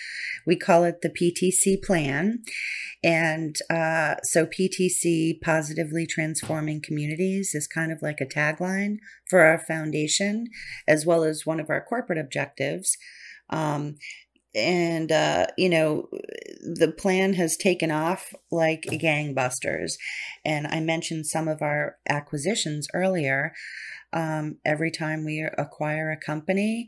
We 0.47 0.57
call 0.57 0.85
it 0.85 1.01
the 1.01 1.09
PTC 1.09 1.83
plan. 1.83 2.43
And 3.03 3.57
uh, 3.71 4.17
so, 4.23 4.47
PTC, 4.47 5.41
Positively 5.41 6.07
Transforming 6.07 6.83
Communities, 6.83 7.55
is 7.55 7.67
kind 7.67 7.91
of 7.91 8.03
like 8.03 8.21
a 8.21 8.27
tagline 8.27 8.97
for 9.29 9.41
our 9.41 9.59
foundation, 9.59 10.47
as 10.87 11.07
well 11.07 11.25
as 11.25 11.47
one 11.47 11.61
of 11.61 11.71
our 11.71 11.83
corporate 11.83 12.19
objectives. 12.19 12.97
Um, 13.51 13.97
and 14.55 15.11
uh, 15.11 15.47
you 15.59 15.69
know 15.69 16.09
the 16.63 16.93
plan 16.97 17.35
has 17.35 17.57
taken 17.57 17.91
off 17.91 18.33
like 18.51 18.83
gangbusters. 18.83 19.95
And 20.45 20.67
i 20.67 20.81
mentioned 20.81 21.27
some 21.27 21.49
of 21.49 21.63
our 21.63 21.97
acquisitions 22.09 22.89
earlier. 22.95 23.53
Um, 24.13 24.59
every 24.65 24.93
time 24.93 25.25
we 25.25 25.41
acquire 25.59 26.13
a 26.13 26.17
company 26.17 26.87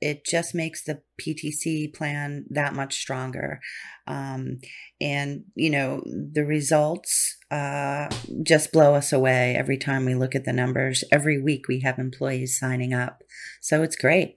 it 0.00 0.26
just 0.26 0.54
makes 0.54 0.84
the 0.84 1.00
ptc 1.20 1.92
plan 1.94 2.44
that 2.50 2.74
much 2.74 2.96
stronger. 2.96 3.60
Um, 4.06 4.58
and 5.00 5.44
you 5.54 5.70
know 5.70 6.02
the 6.04 6.44
results 6.44 7.36
uh, 7.50 8.08
just 8.42 8.72
blow 8.72 8.94
us 8.94 9.12
away 9.12 9.54
every 9.56 9.78
time 9.78 10.04
we 10.04 10.14
look 10.14 10.34
at 10.34 10.44
the 10.44 10.52
numbers. 10.52 11.02
Every 11.10 11.40
week 11.40 11.68
we 11.68 11.80
have 11.80 11.98
employees 11.98 12.58
signing 12.58 12.92
up. 12.92 13.22
So 13.60 13.82
it's 13.82 13.96
great 13.96 14.36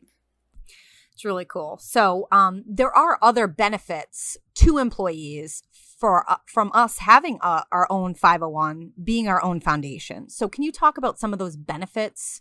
it's 1.20 1.26
really 1.26 1.44
cool. 1.44 1.78
So 1.82 2.30
um, 2.32 2.64
there 2.66 2.96
are 2.96 3.20
other 3.22 3.46
benefits 3.46 4.38
to 4.56 4.78
employees 4.78 5.64
for 5.74 6.24
uh, 6.32 6.38
from 6.46 6.72
us 6.74 7.00
having 7.00 7.40
uh, 7.42 7.64
our 7.74 7.86
own 7.90 8.14
501 8.16 8.94
being 9.04 9.28
our 9.28 9.44
own 9.44 9.60
foundation. 9.60 10.30
So 10.30 10.48
can 10.48 10.64
you 10.64 10.72
talk 10.72 10.98
about 10.98 11.20
some 11.20 11.34
of 11.34 11.40
those 11.40 11.58
benefits 11.58 12.40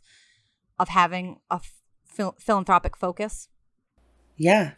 of 0.78 0.90
having 0.90 1.40
a 1.50 1.60
phil- 2.06 2.36
philanthropic 2.38 2.96
focus? 2.96 3.48
Yeah. 4.36 4.74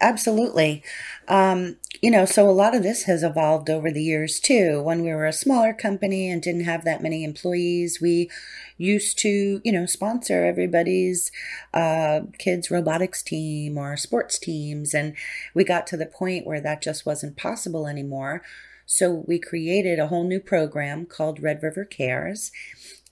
Absolutely. 0.00 0.82
Um, 1.28 1.76
you 2.02 2.10
know, 2.10 2.24
so 2.24 2.48
a 2.48 2.52
lot 2.52 2.74
of 2.74 2.82
this 2.82 3.04
has 3.04 3.22
evolved 3.22 3.70
over 3.70 3.90
the 3.90 4.02
years 4.02 4.38
too. 4.38 4.82
When 4.82 5.02
we 5.02 5.08
were 5.08 5.26
a 5.26 5.32
smaller 5.32 5.72
company 5.72 6.30
and 6.30 6.42
didn't 6.42 6.64
have 6.64 6.84
that 6.84 7.02
many 7.02 7.24
employees, 7.24 8.00
we 8.00 8.30
used 8.76 9.18
to, 9.20 9.60
you 9.64 9.72
know, 9.72 9.86
sponsor 9.86 10.44
everybody's 10.44 11.32
uh, 11.72 12.20
kids' 12.38 12.70
robotics 12.70 13.22
team 13.22 13.78
or 13.78 13.96
sports 13.96 14.38
teams. 14.38 14.94
And 14.94 15.14
we 15.54 15.64
got 15.64 15.86
to 15.88 15.96
the 15.96 16.06
point 16.06 16.46
where 16.46 16.60
that 16.60 16.82
just 16.82 17.06
wasn't 17.06 17.36
possible 17.36 17.86
anymore. 17.86 18.42
So 18.84 19.24
we 19.26 19.38
created 19.38 19.98
a 19.98 20.06
whole 20.06 20.24
new 20.24 20.40
program 20.40 21.06
called 21.06 21.42
Red 21.42 21.62
River 21.62 21.84
Cares. 21.84 22.52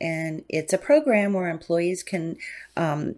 And 0.01 0.45
it's 0.49 0.73
a 0.73 0.79
program 0.79 1.33
where 1.33 1.49
employees 1.49 2.03
can 2.03 2.37
um, 2.77 3.17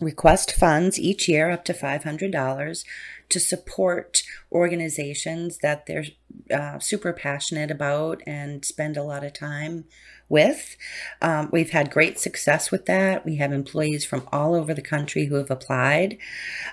request 0.00 0.52
funds 0.52 0.98
each 0.98 1.28
year 1.28 1.50
up 1.50 1.64
to 1.64 1.72
$500 1.72 2.84
to 3.28 3.40
support 3.40 4.22
organizations 4.52 5.58
that 5.58 5.86
they're 5.86 6.04
uh, 6.50 6.78
super 6.78 7.12
passionate 7.12 7.70
about 7.70 8.22
and 8.26 8.64
spend 8.64 8.96
a 8.96 9.02
lot 9.02 9.24
of 9.24 9.32
time 9.32 9.84
with. 10.28 10.76
Um, 11.22 11.48
we've 11.52 11.70
had 11.70 11.90
great 11.90 12.18
success 12.18 12.70
with 12.70 12.86
that. 12.86 13.24
We 13.24 13.36
have 13.36 13.52
employees 13.52 14.04
from 14.04 14.28
all 14.32 14.54
over 14.54 14.74
the 14.74 14.82
country 14.82 15.26
who 15.26 15.36
have 15.36 15.50
applied. 15.50 16.18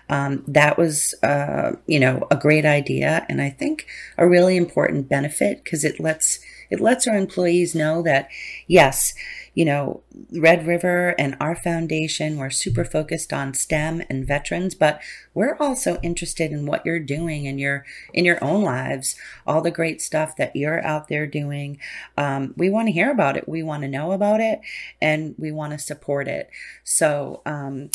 Um, 0.10 0.44
that 0.48 0.78
was, 0.78 1.14
uh, 1.24 1.74
you 1.86 2.00
know, 2.00 2.28
a 2.32 2.36
great 2.36 2.66
idea, 2.66 3.26
and 3.30 3.42
I 3.42 3.50
think 3.50 3.88
a 4.18 4.28
really 4.28 4.58
important 4.58 5.10
benefit 5.10 5.64
because 5.64 5.84
it 5.84 6.00
lets 6.00 6.40
it 6.74 6.82
lets 6.82 7.08
our 7.08 7.16
employees 7.16 7.74
know 7.74 8.02
that 8.02 8.30
yes 8.68 9.14
you 9.54 9.66
know, 9.66 10.02
Red 10.32 10.66
River 10.66 11.10
and 11.20 11.38
our 11.40 11.56
foundation, 11.56 12.38
we're 12.38 12.50
super 12.50 12.84
focused 12.84 13.32
on 13.32 13.54
STEM 13.54 14.02
and 14.10 14.26
veterans, 14.26 14.74
but 14.74 15.00
we're 15.36 15.56
also 15.58 16.00
interested 16.02 16.52
in 16.52 16.66
what 16.66 16.84
you're 16.86 17.00
doing 17.00 17.46
in 17.46 17.60
your 17.60 17.86
in 18.14 18.26
your 18.26 18.44
own 18.44 18.64
lives, 18.64 19.16
all 19.46 19.62
the 19.62 19.70
great 19.70 20.02
stuff 20.02 20.36
that 20.38 20.56
you're 20.56 20.84
out 20.84 21.08
there 21.08 21.28
doing. 21.28 21.78
Um, 22.18 22.56
we 22.58 22.70
want 22.70 22.88
to 22.88 22.94
hear 22.94 23.12
about 23.12 23.38
it. 23.38 23.48
We 23.48 23.62
want 23.62 23.84
to 23.84 23.88
know 23.88 24.12
about 24.12 24.42
it, 24.42 24.60
and 25.00 25.36
we 25.38 25.52
want 25.52 25.74
to 25.74 25.80
support 25.80 26.28
it. 26.28 26.50
So, 26.84 27.42
um, 27.46 27.92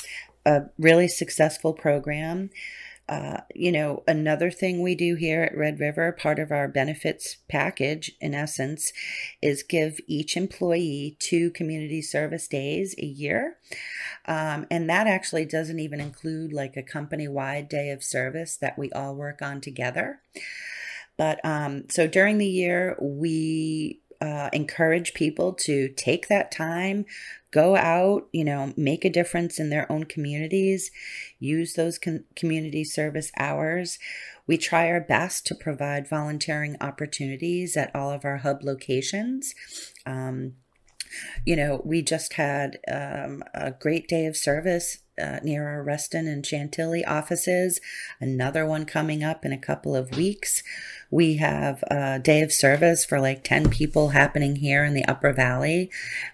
a 0.47 0.67
really 0.79 1.09
successful 1.09 1.73
program. 1.73 2.51
Uh, 3.09 3.41
you 3.55 3.73
know, 3.73 4.03
another 4.07 4.51
thing 4.51 4.83
we 4.83 4.95
do 4.95 5.15
here 5.15 5.43
at 5.43 5.57
Red 5.57 5.81
River, 5.81 6.13
part 6.13 6.39
of 6.39 6.53
our 6.53 6.69
benefits 6.69 7.39
package, 7.49 8.13
in 8.21 8.35
essence, 8.35 8.93
is 9.41 9.63
give 9.63 9.99
each 10.07 10.37
employee 10.37 11.17
two 11.19 11.51
community 11.51 12.03
service 12.03 12.47
days 12.49 12.95
a 12.99 13.07
year. 13.07 13.57
Um, 14.27 14.67
and 14.71 14.91
that 14.91 15.07
actually 15.07 15.47
doesn't 15.47 15.79
even 15.79 16.01
include 16.01 16.53
like 16.53 16.77
a 16.77 16.83
company 16.83 17.29
wide 17.29 17.69
day 17.69 17.91
of 17.91 18.05
service 18.05 18.57
that 18.57 18.79
we 18.79 18.93
all 18.93 19.15
work 19.15 19.41
on 19.41 19.63
together. 19.63 20.21
But 21.17 21.43
um, 21.45 21.85
so 21.89 22.07
during 22.07 22.37
the 22.39 22.47
year, 22.47 22.97
we 23.01 24.01
uh, 24.21 24.51
encourage 24.53 25.15
people 25.15 25.53
to 25.53 25.89
take 25.91 26.29
that 26.29 26.51
time, 26.51 27.07
go 27.51 27.77
out, 27.77 28.29
you 28.33 28.45
know, 28.45 28.73
make 28.77 29.05
a 29.05 29.11
difference 29.11 29.59
in 29.59 29.71
their 29.71 29.91
own 29.91 30.05
communities, 30.05 30.91
use 31.39 31.75
those 31.75 31.99
com- 31.99 32.25
community 32.35 32.85
service 32.85 33.31
hours. 33.39 33.99
We 34.47 34.59
try 34.59 34.89
our 34.89 35.01
best 35.01 35.47
to 35.47 35.55
provide 35.55 36.09
volunteering 36.09 36.77
opportunities 36.81 37.77
at 37.77 37.95
all 37.95 38.11
of 38.11 38.25
our 38.25 38.39
hub 38.39 38.63
locations. 38.63 39.55
Um, 40.05 40.55
you 41.45 41.57
know, 41.57 41.81
we 41.85 42.03
just 42.03 42.35
had 42.35 42.79
um, 42.91 43.43
a 43.55 43.71
great 43.71 44.09
day 44.09 44.27
of 44.27 44.37
service 44.37 44.99
uh, 45.21 45.41
near 45.43 45.69
our 45.69 45.83
Reston 45.83 46.27
and 46.27 46.45
Chantilly 46.45 47.05
offices, 47.05 47.81
another 48.21 48.65
one 48.65 48.85
coming 48.85 49.25
up 49.25 49.45
in 49.45 49.53
a 49.53 49.59
couple 49.59 49.97
of 49.97 50.17
weeks. 50.17 50.63
We 51.11 51.37
have 51.37 51.83
a 51.91 52.19
day 52.19 52.43
of 52.43 52.53
service 52.53 53.05
for 53.05 53.21
like 53.21 53.43
10 53.43 53.71
people 53.71 54.11
happening 54.11 54.57
here 54.57 54.85
in 54.85 54.95
the 54.95 55.05
Upper 55.07 55.33
Valley 55.33 55.91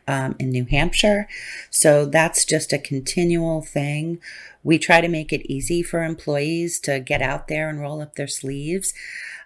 um, 0.09 0.35
in 0.39 0.51
New 0.51 0.65
Hampshire. 0.65 1.29
So 1.71 2.05
that's 2.05 2.45
just 2.45 2.73
a 2.73 2.79
continual 2.79 3.63
thing. 3.63 4.21
We 4.65 4.79
try 4.79 5.01
to 5.01 5.09
make 5.09 5.33
it 5.33 5.51
easy 5.51 5.83
for 5.83 6.03
employees 6.03 6.81
to 6.81 6.99
get 6.99 7.23
out 7.23 7.49
there 7.49 7.69
and 7.69 7.81
roll 7.81 8.01
up 8.01 8.17
their 8.17 8.27
sleeves. 8.27 8.95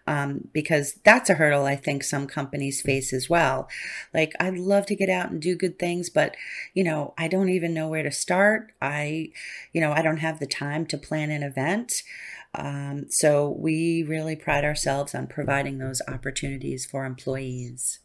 Um, 0.09 0.49
because 0.55 0.95
that's 1.05 1.29
a 1.29 1.35
hurdle 1.35 1.67
I 1.67 1.77
think 1.77 2.03
some 2.03 2.27
companies 2.27 2.81
face 2.81 3.13
as 3.13 3.29
well. 3.29 3.69
Like, 4.15 4.33
I'd 4.41 4.57
love 4.57 4.87
to 4.87 4.97
get 4.97 5.11
out 5.11 5.31
and 5.31 5.39
do 5.41 5.55
good 5.55 5.79
things, 5.79 6.09
but 6.09 6.35
you 6.73 6.83
know, 6.83 7.13
I 7.19 7.29
don't 7.29 7.51
even 7.51 7.75
know 7.75 7.89
where 7.89 8.03
to 8.03 8.11
start. 8.11 8.73
I, 8.81 9.33
you 9.75 9.83
know, 9.83 9.93
I 9.93 10.01
don't 10.01 10.19
have 10.19 10.41
the 10.41 10.47
time 10.47 10.87
to 10.87 10.97
plan 10.97 11.31
an 11.31 11.43
event. 11.43 12.03
Um, 12.55 13.07
so 13.11 13.55
we 13.59 14.03
really 14.03 14.35
pride 14.35 14.65
ourselves 14.65 15.15
on 15.15 15.27
providing 15.27 15.77
those 15.77 16.01
opportunities 16.09 16.87
for 16.87 17.05
employees. 17.05 18.01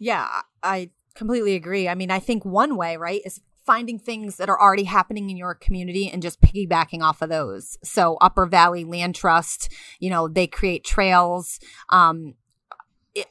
Yeah, 0.00 0.42
I 0.62 0.90
completely 1.14 1.54
agree. 1.54 1.88
I 1.88 1.94
mean, 1.94 2.10
I 2.10 2.18
think 2.18 2.44
one 2.44 2.76
way, 2.76 2.96
right, 2.96 3.22
is 3.24 3.40
finding 3.68 3.98
things 3.98 4.38
that 4.38 4.48
are 4.48 4.58
already 4.58 4.84
happening 4.84 5.28
in 5.28 5.36
your 5.36 5.54
community 5.54 6.08
and 6.08 6.22
just 6.22 6.40
piggybacking 6.40 7.02
off 7.02 7.20
of 7.20 7.28
those. 7.28 7.76
So 7.84 8.16
Upper 8.22 8.46
Valley 8.46 8.82
Land 8.82 9.14
Trust, 9.14 9.70
you 10.00 10.08
know, 10.08 10.26
they 10.26 10.46
create 10.46 10.84
trails. 10.84 11.60
Um, 11.90 12.32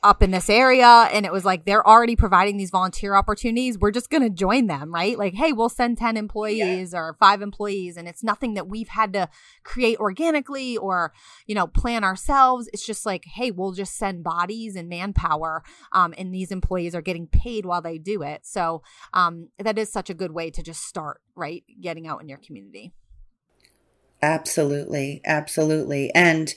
up 0.04 0.24
in 0.24 0.32
this 0.32 0.50
area 0.50 1.08
and 1.12 1.26
it 1.26 1.32
was 1.32 1.46
like 1.46 1.66
they're 1.66 1.86
already 1.88 2.16
providing 2.16 2.58
these 2.58 2.70
volunteer 2.70 3.16
opportunities. 3.16 3.78
We're 3.78 3.92
just 3.92 4.10
going 4.10 4.24
to 4.24 4.30
join 4.30 4.68
them 4.68 4.94
right? 4.94 5.18
Like 5.18 5.34
hey 5.34 5.54
we'll 5.54 5.70
send 5.70 5.98
10 5.98 6.18
employees 6.18 6.94
yeah. 6.94 7.00
or 7.00 7.16
5 7.20 7.42
employees 7.42 7.98
and 7.98 8.08
it's 8.08 8.24
nothing 8.24 8.54
that 8.56 8.68
we've 8.68 8.88
had 8.88 9.14
to 9.14 9.30
create 9.64 10.00
organically 10.00 10.78
or 10.78 11.14
you 11.46 11.56
know 11.56 11.68
plan 11.68 12.04
ourselves. 12.04 12.70
It's 12.74 12.86
just 12.86 13.06
like 13.06 13.26
hey 13.26 13.52
we'll 13.52 13.74
just 13.74 13.98
send 13.98 14.24
bodies 14.24 14.76
and 14.76 14.90
manpower 14.90 15.64
um, 15.92 16.14
and 16.18 16.34
these 16.34 16.52
employees 16.52 16.96
are 16.96 17.02
getting 17.02 17.28
paid 17.28 17.66
while 17.66 17.82
they 17.82 17.98
do 17.98 18.22
it. 18.22 18.46
So 18.46 18.82
um, 19.14 19.50
that 19.60 19.78
is 19.78 19.92
such 19.92 20.10
a 20.10 20.14
good 20.14 20.32
way 20.32 20.50
to 20.52 20.64
just 20.64 20.84
start 20.84 21.22
right 21.36 21.64
getting 21.82 22.08
out 22.08 22.22
in 22.22 22.30
your 22.30 22.40
community 22.40 22.94
Absolutely, 24.20 25.22
absolutely. 25.26 26.12
And, 26.16 26.52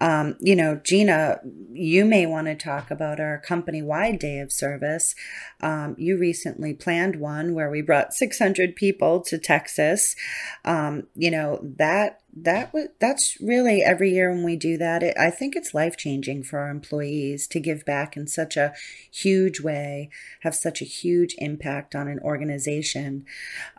um, 0.00 0.36
you 0.40 0.56
know, 0.56 0.80
Gina, 0.82 1.38
you 1.72 2.04
may 2.04 2.26
want 2.26 2.48
to 2.48 2.56
talk 2.56 2.90
about 2.90 3.20
our 3.20 3.38
company 3.38 3.80
wide 3.80 4.18
day 4.18 4.40
of 4.40 4.50
service. 4.50 5.14
Um, 5.60 5.94
you 5.98 6.18
recently 6.18 6.74
planned 6.74 7.16
one 7.16 7.54
where 7.54 7.70
we 7.70 7.80
brought 7.80 8.12
600 8.12 8.74
people 8.74 9.20
to 9.20 9.38
Texas. 9.38 10.16
Um, 10.64 11.06
you 11.14 11.30
know, 11.30 11.60
that 11.78 12.22
that 12.38 12.72
was 12.74 12.88
that's 13.00 13.40
really 13.40 13.82
every 13.82 14.12
year 14.12 14.30
when 14.30 14.44
we 14.44 14.56
do 14.56 14.76
that 14.76 15.02
it, 15.02 15.16
i 15.18 15.30
think 15.30 15.56
it's 15.56 15.72
life 15.72 15.96
changing 15.96 16.42
for 16.42 16.58
our 16.58 16.68
employees 16.68 17.46
to 17.46 17.58
give 17.58 17.82
back 17.86 18.14
in 18.14 18.26
such 18.26 18.58
a 18.58 18.74
huge 19.10 19.60
way 19.60 20.10
have 20.42 20.54
such 20.54 20.82
a 20.82 20.84
huge 20.84 21.34
impact 21.38 21.94
on 21.94 22.08
an 22.08 22.20
organization. 22.20 23.24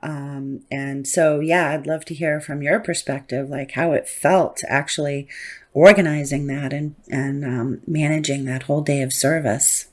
Um, 0.01 0.61
and 0.71 1.07
so 1.07 1.39
yeah 1.39 1.69
i'd 1.69 1.85
love 1.85 2.03
to 2.05 2.15
hear 2.15 2.41
from 2.41 2.63
your 2.63 2.79
perspective 2.79 3.47
like 3.47 3.71
how 3.71 3.91
it 3.91 4.07
felt 4.07 4.63
actually 4.67 5.27
organizing 5.73 6.47
that 6.47 6.73
and 6.73 6.95
and 7.11 7.45
um, 7.45 7.81
managing 7.85 8.45
that 8.45 8.63
whole 8.63 8.81
day 8.81 9.03
of 9.03 9.13
service 9.13 9.87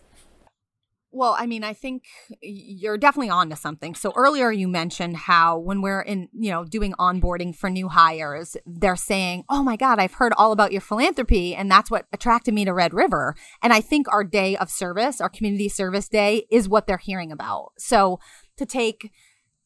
well, 1.14 1.36
I 1.38 1.46
mean, 1.46 1.62
I 1.62 1.72
think 1.72 2.04
you're 2.42 2.98
definitely 2.98 3.30
on 3.30 3.48
to 3.50 3.56
something. 3.56 3.94
So 3.94 4.12
earlier 4.16 4.50
you 4.50 4.66
mentioned 4.66 5.16
how 5.16 5.58
when 5.58 5.80
we're 5.80 6.00
in, 6.00 6.28
you 6.32 6.50
know, 6.50 6.64
doing 6.64 6.92
onboarding 6.98 7.54
for 7.54 7.70
new 7.70 7.88
hires, 7.88 8.56
they're 8.66 8.96
saying, 8.96 9.44
"Oh 9.48 9.62
my 9.62 9.76
god, 9.76 10.00
I've 10.00 10.14
heard 10.14 10.32
all 10.36 10.52
about 10.52 10.72
your 10.72 10.80
philanthropy 10.80 11.54
and 11.54 11.70
that's 11.70 11.90
what 11.90 12.06
attracted 12.12 12.52
me 12.52 12.64
to 12.64 12.74
Red 12.74 12.92
River." 12.92 13.36
And 13.62 13.72
I 13.72 13.80
think 13.80 14.12
our 14.12 14.24
day 14.24 14.56
of 14.56 14.70
service, 14.70 15.20
our 15.20 15.28
community 15.28 15.68
service 15.68 16.08
day 16.08 16.46
is 16.50 16.68
what 16.68 16.86
they're 16.86 16.98
hearing 16.98 17.30
about. 17.30 17.72
So 17.78 18.18
to 18.56 18.66
take 18.66 19.12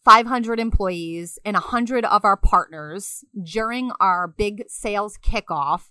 500 0.05 0.61
employees 0.61 1.39
and 1.45 1.55
100 1.55 2.05
of 2.05 2.25
our 2.25 2.37
partners 2.37 3.25
during 3.43 3.91
our 4.01 4.29
big 4.29 4.65
sales 4.69 5.19
kickoff 5.19 5.91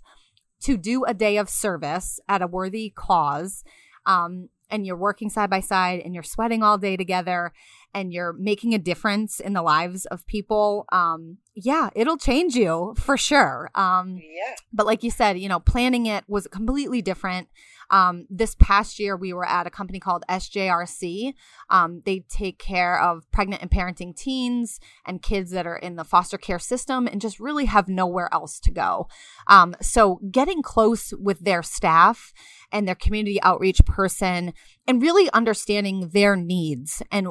to 0.62 0.78
do 0.78 1.04
a 1.04 1.14
day 1.14 1.38
of 1.38 1.50
service 1.50 2.20
at 2.28 2.42
a 2.42 2.48
worthy 2.48 2.92
cause 2.96 3.64
um, 4.08 4.50
and 4.70 4.86
you're 4.86 4.98
working 4.98 5.30
side 5.30 5.50
by 5.50 5.60
side 5.60 6.02
and 6.04 6.14
you're 6.14 6.24
sweating 6.24 6.64
all 6.64 6.78
day 6.78 6.98
together 6.98 7.54
and 7.94 8.12
you're 8.12 8.34
making 8.34 8.74
a 8.74 8.78
difference 8.78 9.40
in 9.40 9.54
the 9.54 9.62
lives 9.62 10.06
of 10.08 10.26
people 10.28 10.86
um 10.92 11.38
yeah 11.56 11.90
it'll 11.96 12.18
change 12.18 12.56
you 12.56 12.94
for 12.98 13.18
sure. 13.18 13.70
Um 13.76 14.18
yeah. 14.18 14.56
but 14.74 14.86
like 14.86 15.04
you 15.04 15.12
said 15.12 15.40
you 15.40 15.50
know 15.50 15.60
planning 15.60 16.06
it 16.06 16.24
was 16.28 16.48
completely 16.48 17.02
different 17.02 17.48
um, 17.90 18.26
this 18.30 18.56
past 18.56 19.00
year, 19.00 19.16
we 19.16 19.34
were 19.34 19.48
at 19.48 19.68
a 19.68 19.72
company 19.72 20.00
called 20.00 20.24
SJRC. 20.30 21.34
Um, 21.70 22.02
they 22.06 22.20
take 22.30 22.60
care 22.60 23.00
of 23.00 23.30
pregnant 23.32 23.62
and 23.62 23.72
parenting 23.72 24.16
teens 24.16 24.80
and 25.06 25.22
kids 25.22 25.52
that 25.52 25.68
are 25.68 25.78
in 25.78 25.96
the 25.96 26.04
foster 26.04 26.38
care 26.38 26.60
system 26.60 27.08
and 27.08 27.22
just 27.22 27.40
really 27.40 27.66
have 27.66 27.88
nowhere 27.88 28.30
else 28.34 28.60
to 28.62 28.72
go. 28.72 29.08
Um, 29.48 29.76
so, 29.82 30.20
getting 30.32 30.62
close 30.62 31.14
with 31.18 31.40
their 31.40 31.64
staff 31.64 32.34
and 32.72 32.88
their 32.88 32.96
community 32.96 33.42
outreach 33.42 33.84
person 33.86 34.54
and 34.88 35.02
really 35.02 35.30
understanding 35.32 36.10
their 36.10 36.36
needs 36.36 37.02
and 37.12 37.28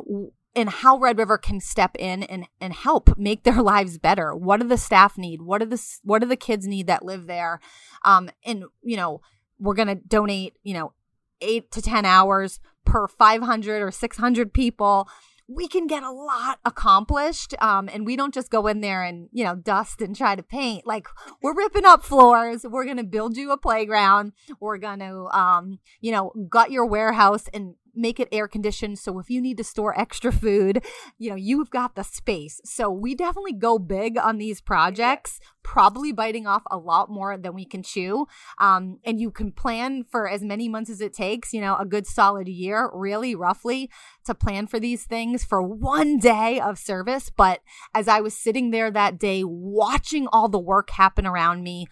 and 0.56 0.70
how 0.70 0.96
Red 0.96 1.18
River 1.18 1.36
can 1.36 1.60
step 1.60 1.94
in 1.98 2.22
and, 2.22 2.48
and 2.62 2.72
help 2.72 3.18
make 3.18 3.44
their 3.44 3.62
lives 3.62 3.98
better. 3.98 4.34
What 4.34 4.60
do 4.60 4.66
the 4.66 4.78
staff 4.78 5.18
need? 5.18 5.42
What 5.42 5.58
do 5.58 5.66
the 5.66 5.98
what 6.02 6.20
do 6.22 6.26
the 6.26 6.36
kids 6.36 6.66
need 6.66 6.86
that 6.86 7.04
live 7.04 7.26
there? 7.26 7.60
Um, 8.04 8.30
and 8.44 8.64
you 8.82 8.96
know, 8.96 9.20
we're 9.58 9.74
gonna 9.74 9.96
donate, 9.96 10.54
you 10.62 10.74
know, 10.74 10.92
eight 11.40 11.70
to 11.72 11.82
ten 11.82 12.04
hours 12.04 12.60
per 12.84 13.08
500 13.08 13.82
or 13.82 13.90
600 13.90 14.54
people 14.54 15.08
we 15.48 15.68
can 15.68 15.86
get 15.86 16.02
a 16.02 16.10
lot 16.10 16.58
accomplished. 16.64 17.54
Um, 17.60 17.88
and 17.92 18.04
we 18.04 18.16
don't 18.16 18.34
just 18.34 18.50
go 18.50 18.66
in 18.66 18.80
there 18.80 19.02
and, 19.02 19.28
you 19.32 19.44
know, 19.44 19.54
dust 19.54 20.00
and 20.00 20.16
try 20.16 20.34
to 20.34 20.42
paint. 20.42 20.86
Like 20.86 21.06
we're 21.42 21.54
ripping 21.54 21.84
up 21.84 22.04
floors. 22.04 22.64
We're 22.68 22.84
going 22.84 22.96
to 22.96 23.04
build 23.04 23.36
you 23.36 23.52
a 23.52 23.58
playground. 23.58 24.32
We're 24.60 24.78
going 24.78 24.98
to, 25.00 25.26
um, 25.26 25.78
you 26.00 26.10
know, 26.10 26.32
gut 26.48 26.70
your 26.70 26.86
warehouse 26.86 27.44
and 27.54 27.74
make 27.96 28.20
it 28.20 28.28
air 28.30 28.46
conditioned. 28.46 28.98
So 28.98 29.18
if 29.18 29.30
you 29.30 29.40
need 29.40 29.56
to 29.56 29.64
store 29.64 29.98
extra 29.98 30.32
food, 30.32 30.84
you 31.18 31.30
know, 31.30 31.36
you've 31.36 31.70
got 31.70 31.94
the 31.94 32.04
space. 32.04 32.60
So 32.64 32.90
we 32.90 33.14
definitely 33.14 33.54
go 33.54 33.78
big 33.78 34.18
on 34.18 34.38
these 34.38 34.60
projects, 34.60 35.40
probably 35.62 36.12
biting 36.12 36.46
off 36.46 36.62
a 36.70 36.78
lot 36.78 37.10
more 37.10 37.36
than 37.36 37.54
we 37.54 37.64
can 37.64 37.82
chew. 37.82 38.26
Um, 38.58 38.98
and 39.04 39.20
you 39.20 39.30
can 39.30 39.52
plan 39.52 40.04
for 40.04 40.28
as 40.28 40.42
many 40.42 40.68
months 40.68 40.90
as 40.90 41.00
it 41.00 41.12
takes, 41.12 41.52
you 41.52 41.60
know, 41.60 41.76
a 41.76 41.84
good 41.84 42.06
solid 42.06 42.48
year, 42.48 42.90
really 42.92 43.34
roughly, 43.34 43.90
to 44.24 44.34
plan 44.34 44.66
for 44.66 44.78
these 44.78 45.04
things 45.04 45.44
for 45.44 45.62
one 45.62 46.18
day 46.18 46.60
of 46.60 46.78
service. 46.78 47.30
But 47.30 47.60
as 47.94 48.08
I 48.08 48.20
was 48.20 48.36
sitting 48.36 48.70
there 48.70 48.90
that 48.90 49.18
day, 49.18 49.42
watching 49.44 50.26
all 50.28 50.48
the 50.48 50.58
work 50.58 50.90
happen 50.90 51.26
around 51.26 51.62
me, 51.62 51.86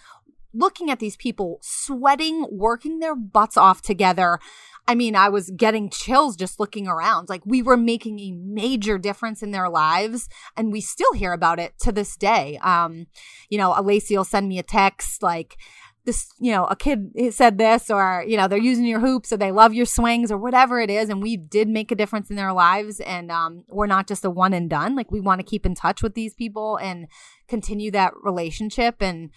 looking 0.54 0.90
at 0.90 1.00
these 1.00 1.16
people 1.16 1.58
sweating, 1.62 2.46
working 2.50 3.00
their 3.00 3.16
butts 3.16 3.56
off 3.56 3.82
together. 3.82 4.38
I 4.86 4.94
mean, 4.94 5.16
I 5.16 5.30
was 5.30 5.50
getting 5.50 5.88
chills 5.88 6.36
just 6.36 6.60
looking 6.60 6.86
around. 6.86 7.28
Like 7.28 7.42
we 7.46 7.62
were 7.62 7.76
making 7.76 8.18
a 8.20 8.32
major 8.32 8.98
difference 8.98 9.42
in 9.42 9.50
their 9.50 9.68
lives, 9.68 10.28
and 10.56 10.72
we 10.72 10.80
still 10.80 11.12
hear 11.14 11.32
about 11.32 11.58
it 11.58 11.78
to 11.80 11.92
this 11.92 12.16
day. 12.16 12.58
Um, 12.58 13.06
you 13.48 13.58
know, 13.58 13.72
Alacy 13.72 14.16
will 14.16 14.24
send 14.24 14.48
me 14.48 14.58
a 14.58 14.62
text 14.62 15.22
like, 15.22 15.56
this, 16.04 16.28
you 16.38 16.52
know, 16.52 16.66
a 16.66 16.76
kid 16.76 17.12
said 17.30 17.56
this, 17.56 17.88
or, 17.88 18.24
you 18.26 18.36
know, 18.36 18.46
they're 18.46 18.58
using 18.58 18.84
your 18.84 19.00
hoops 19.00 19.32
or 19.32 19.38
they 19.38 19.50
love 19.50 19.72
your 19.72 19.86
swings 19.86 20.30
or 20.30 20.36
whatever 20.36 20.78
it 20.78 20.90
is. 20.90 21.08
And 21.08 21.22
we 21.22 21.36
did 21.36 21.66
make 21.66 21.90
a 21.90 21.94
difference 21.94 22.28
in 22.28 22.36
their 22.36 22.52
lives. 22.52 23.00
And 23.00 23.30
um, 23.30 23.64
we're 23.68 23.86
not 23.86 24.06
just 24.06 24.24
a 24.24 24.28
one 24.28 24.52
and 24.52 24.68
done. 24.68 24.94
Like 24.96 25.10
we 25.10 25.20
want 25.20 25.40
to 25.40 25.46
keep 25.46 25.64
in 25.64 25.74
touch 25.74 26.02
with 26.02 26.14
these 26.14 26.34
people 26.34 26.76
and 26.76 27.06
continue 27.48 27.90
that 27.92 28.12
relationship. 28.22 28.96
And 29.00 29.30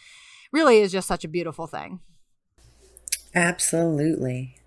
really 0.52 0.80
is 0.80 0.92
just 0.92 1.08
such 1.08 1.24
a 1.24 1.30
beautiful 1.30 1.68
thing. 1.68 2.02
Absolutely. 3.34 4.58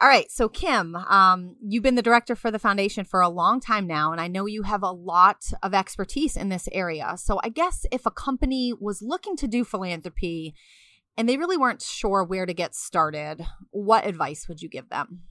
All 0.00 0.08
right. 0.08 0.30
So, 0.30 0.48
Kim, 0.48 0.94
um, 0.94 1.56
you've 1.60 1.82
been 1.82 1.96
the 1.96 2.02
director 2.02 2.36
for 2.36 2.52
the 2.52 2.60
foundation 2.60 3.04
for 3.04 3.20
a 3.20 3.28
long 3.28 3.58
time 3.58 3.88
now, 3.88 4.12
and 4.12 4.20
I 4.20 4.28
know 4.28 4.46
you 4.46 4.62
have 4.62 4.84
a 4.84 4.92
lot 4.92 5.46
of 5.60 5.74
expertise 5.74 6.36
in 6.36 6.50
this 6.50 6.68
area. 6.70 7.16
So, 7.16 7.40
I 7.42 7.48
guess 7.48 7.84
if 7.90 8.06
a 8.06 8.12
company 8.12 8.72
was 8.72 9.02
looking 9.02 9.34
to 9.36 9.48
do 9.48 9.64
philanthropy 9.64 10.54
and 11.16 11.28
they 11.28 11.36
really 11.36 11.56
weren't 11.56 11.82
sure 11.82 12.22
where 12.22 12.46
to 12.46 12.54
get 12.54 12.76
started, 12.76 13.44
what 13.70 14.06
advice 14.06 14.46
would 14.46 14.62
you 14.62 14.68
give 14.68 14.88
them? 14.88 15.22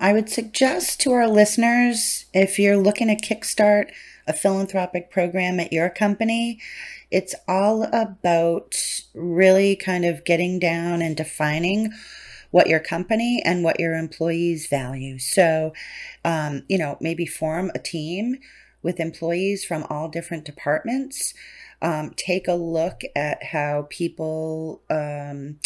I 0.00 0.14
would 0.14 0.30
suggest 0.30 1.00
to 1.02 1.12
our 1.12 1.28
listeners 1.28 2.24
if 2.32 2.58
you're 2.58 2.78
looking 2.78 3.08
to 3.08 3.16
kickstart 3.16 3.90
a 4.26 4.32
philanthropic 4.32 5.10
program 5.10 5.60
at 5.60 5.74
your 5.74 5.90
company, 5.90 6.58
it's 7.10 7.34
all 7.46 7.84
about 7.84 8.74
really 9.14 9.76
kind 9.76 10.06
of 10.06 10.24
getting 10.24 10.58
down 10.58 11.02
and 11.02 11.16
defining 11.16 11.92
what 12.54 12.68
your 12.68 12.78
company 12.78 13.42
and 13.44 13.64
what 13.64 13.80
your 13.80 13.96
employees 13.96 14.68
value. 14.68 15.18
So, 15.18 15.72
um, 16.24 16.62
you 16.68 16.78
know, 16.78 16.96
maybe 17.00 17.26
form 17.26 17.72
a 17.74 17.80
team 17.80 18.36
with 18.80 19.00
employees 19.00 19.64
from 19.64 19.84
all 19.90 20.08
different 20.08 20.44
departments. 20.44 21.34
Um, 21.82 22.12
take 22.16 22.46
a 22.46 22.54
look 22.54 23.00
at 23.16 23.42
how 23.42 23.88
people, 23.90 24.82
um, 24.88 25.58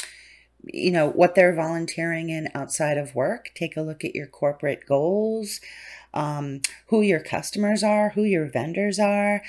you 0.64 0.90
know, 0.90 1.10
what 1.10 1.34
they're 1.34 1.54
volunteering 1.54 2.30
in 2.30 2.48
outside 2.54 2.96
of 2.96 3.14
work. 3.14 3.50
Take 3.54 3.76
a 3.76 3.82
look 3.82 4.02
at 4.02 4.14
your 4.14 4.26
corporate 4.26 4.86
goals 4.88 5.60
um, 6.14 6.60
who 6.88 7.00
your 7.00 7.20
customers 7.20 7.82
are, 7.82 8.10
who 8.10 8.24
your 8.24 8.46
vendors 8.46 8.98
are. 8.98 9.42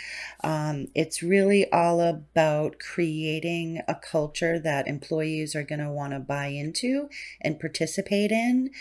Um, 0.44 0.88
it's 0.94 1.24
really 1.24 1.72
all 1.72 2.02
about 2.02 2.80
creating 2.80 3.82
a 3.88 3.96
culture 3.96 4.60
that 4.60 4.88
employees 4.88 5.56
are 5.56 5.64
going 5.64 5.84
to 5.84 5.92
want 5.92 6.14
to 6.14 6.20
buy 6.20 6.48
into 6.48 7.10
and 7.42 7.60
participate 7.60 8.32
in. 8.32 8.72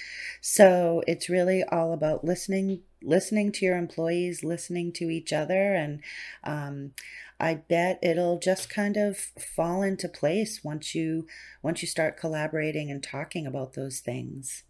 So 0.41 1.03
it's 1.07 1.29
really 1.29 1.63
all 1.65 1.93
about 1.93 2.25
listening, 2.25 2.83
listening 3.03 3.53
to 3.53 3.65
your 3.65 3.77
employees, 3.77 4.45
listening 4.45 4.93
to 4.95 5.11
each 5.11 5.33
other, 5.33 5.75
and 5.75 6.03
um, 6.45 6.93
I 7.41 7.55
bet 7.55 8.01
it'll 8.03 8.39
just 8.39 8.69
kind 8.69 8.97
of 8.97 9.17
fall 9.17 9.83
into 9.83 10.09
place 10.09 10.65
once 10.65 10.95
you 10.95 11.27
once 11.63 11.83
you 11.83 11.89
start 11.89 12.19
collaborating 12.19 12.91
and 12.91 13.03
talking 13.03 13.47
about 13.47 13.75
those 13.75 14.01
things. 14.01 14.65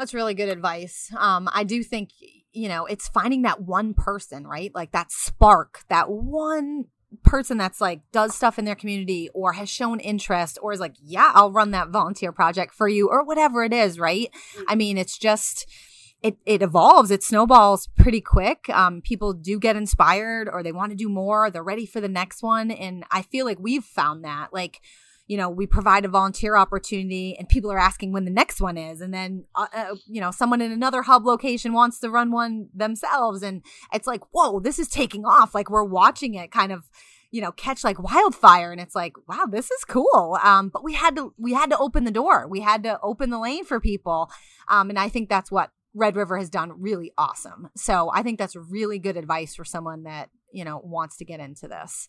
That's 0.00 0.14
really 0.14 0.32
good 0.32 0.48
advice. 0.48 1.12
Um, 1.14 1.46
I 1.52 1.62
do 1.62 1.82
think, 1.82 2.08
you 2.54 2.68
know, 2.70 2.86
it's 2.86 3.06
finding 3.06 3.42
that 3.42 3.60
one 3.60 3.92
person, 3.92 4.46
right? 4.46 4.74
Like 4.74 4.92
that 4.92 5.12
spark, 5.12 5.84
that 5.90 6.10
one 6.10 6.86
person 7.22 7.58
that's 7.58 7.82
like 7.82 8.00
does 8.10 8.34
stuff 8.34 8.58
in 8.58 8.64
their 8.64 8.74
community 8.74 9.28
or 9.34 9.52
has 9.52 9.68
shown 9.68 10.00
interest 10.00 10.58
or 10.62 10.72
is 10.72 10.80
like, 10.80 10.94
yeah, 11.02 11.32
I'll 11.34 11.52
run 11.52 11.72
that 11.72 11.90
volunteer 11.90 12.32
project 12.32 12.72
for 12.72 12.88
you 12.88 13.10
or 13.10 13.22
whatever 13.22 13.62
it 13.62 13.74
is, 13.74 13.98
right? 13.98 14.30
I 14.66 14.74
mean, 14.74 14.96
it's 14.96 15.18
just, 15.18 15.66
it, 16.22 16.38
it 16.46 16.62
evolves, 16.62 17.10
it 17.10 17.22
snowballs 17.22 17.90
pretty 17.94 18.22
quick. 18.22 18.70
Um, 18.70 19.02
people 19.02 19.34
do 19.34 19.58
get 19.58 19.76
inspired 19.76 20.48
or 20.50 20.62
they 20.62 20.72
want 20.72 20.92
to 20.92 20.96
do 20.96 21.10
more, 21.10 21.50
they're 21.50 21.62
ready 21.62 21.84
for 21.84 22.00
the 22.00 22.08
next 22.08 22.42
one. 22.42 22.70
And 22.70 23.04
I 23.10 23.20
feel 23.20 23.44
like 23.44 23.58
we've 23.60 23.84
found 23.84 24.24
that. 24.24 24.48
Like, 24.50 24.80
you 25.30 25.36
know, 25.36 25.48
we 25.48 25.64
provide 25.64 26.04
a 26.04 26.08
volunteer 26.08 26.56
opportunity 26.56 27.36
and 27.38 27.48
people 27.48 27.70
are 27.70 27.78
asking 27.78 28.10
when 28.10 28.24
the 28.24 28.32
next 28.32 28.60
one 28.60 28.76
is. 28.76 29.00
And 29.00 29.14
then, 29.14 29.44
uh, 29.54 29.68
uh, 29.72 29.94
you 30.08 30.20
know, 30.20 30.32
someone 30.32 30.60
in 30.60 30.72
another 30.72 31.02
hub 31.02 31.24
location 31.24 31.72
wants 31.72 32.00
to 32.00 32.10
run 32.10 32.32
one 32.32 32.68
themselves. 32.74 33.40
And 33.44 33.62
it's 33.92 34.08
like, 34.08 34.22
whoa, 34.32 34.58
this 34.58 34.80
is 34.80 34.88
taking 34.88 35.24
off. 35.24 35.54
Like 35.54 35.70
we're 35.70 35.84
watching 35.84 36.34
it 36.34 36.50
kind 36.50 36.72
of, 36.72 36.90
you 37.30 37.40
know, 37.40 37.52
catch 37.52 37.84
like 37.84 38.02
wildfire. 38.02 38.72
And 38.72 38.80
it's 38.80 38.96
like, 38.96 39.12
wow, 39.28 39.46
this 39.48 39.70
is 39.70 39.84
cool. 39.84 40.36
Um, 40.42 40.68
but 40.68 40.82
we 40.82 40.94
had 40.94 41.14
to, 41.14 41.32
we 41.38 41.52
had 41.52 41.70
to 41.70 41.78
open 41.78 42.02
the 42.02 42.10
door. 42.10 42.48
We 42.48 42.58
had 42.58 42.82
to 42.82 42.98
open 43.00 43.30
the 43.30 43.38
lane 43.38 43.64
for 43.64 43.78
people. 43.78 44.32
Um, 44.66 44.90
and 44.90 44.98
I 44.98 45.08
think 45.08 45.28
that's 45.28 45.52
what 45.52 45.70
Red 45.94 46.16
River 46.16 46.38
has 46.38 46.50
done 46.50 46.72
really 46.82 47.12
awesome. 47.16 47.68
So 47.76 48.10
I 48.12 48.24
think 48.24 48.36
that's 48.36 48.56
really 48.56 48.98
good 48.98 49.16
advice 49.16 49.54
for 49.54 49.64
someone 49.64 50.02
that, 50.02 50.28
you 50.52 50.64
know, 50.64 50.80
wants 50.84 51.16
to 51.18 51.24
get 51.24 51.40
into 51.40 51.68
this. 51.68 52.08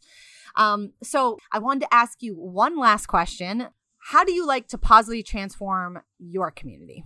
Um, 0.56 0.94
so 1.04 1.38
I 1.52 1.60
wanted 1.60 1.82
to 1.82 1.94
ask 1.94 2.22
you 2.22 2.36
one 2.36 2.78
last 2.78 3.08
question. 3.08 3.68
How 4.10 4.24
do 4.24 4.34
you 4.34 4.46
like 4.46 4.68
to 4.70 4.78
positively 4.78 5.24
transform 5.24 6.00
your 6.20 6.52
community? 6.52 7.04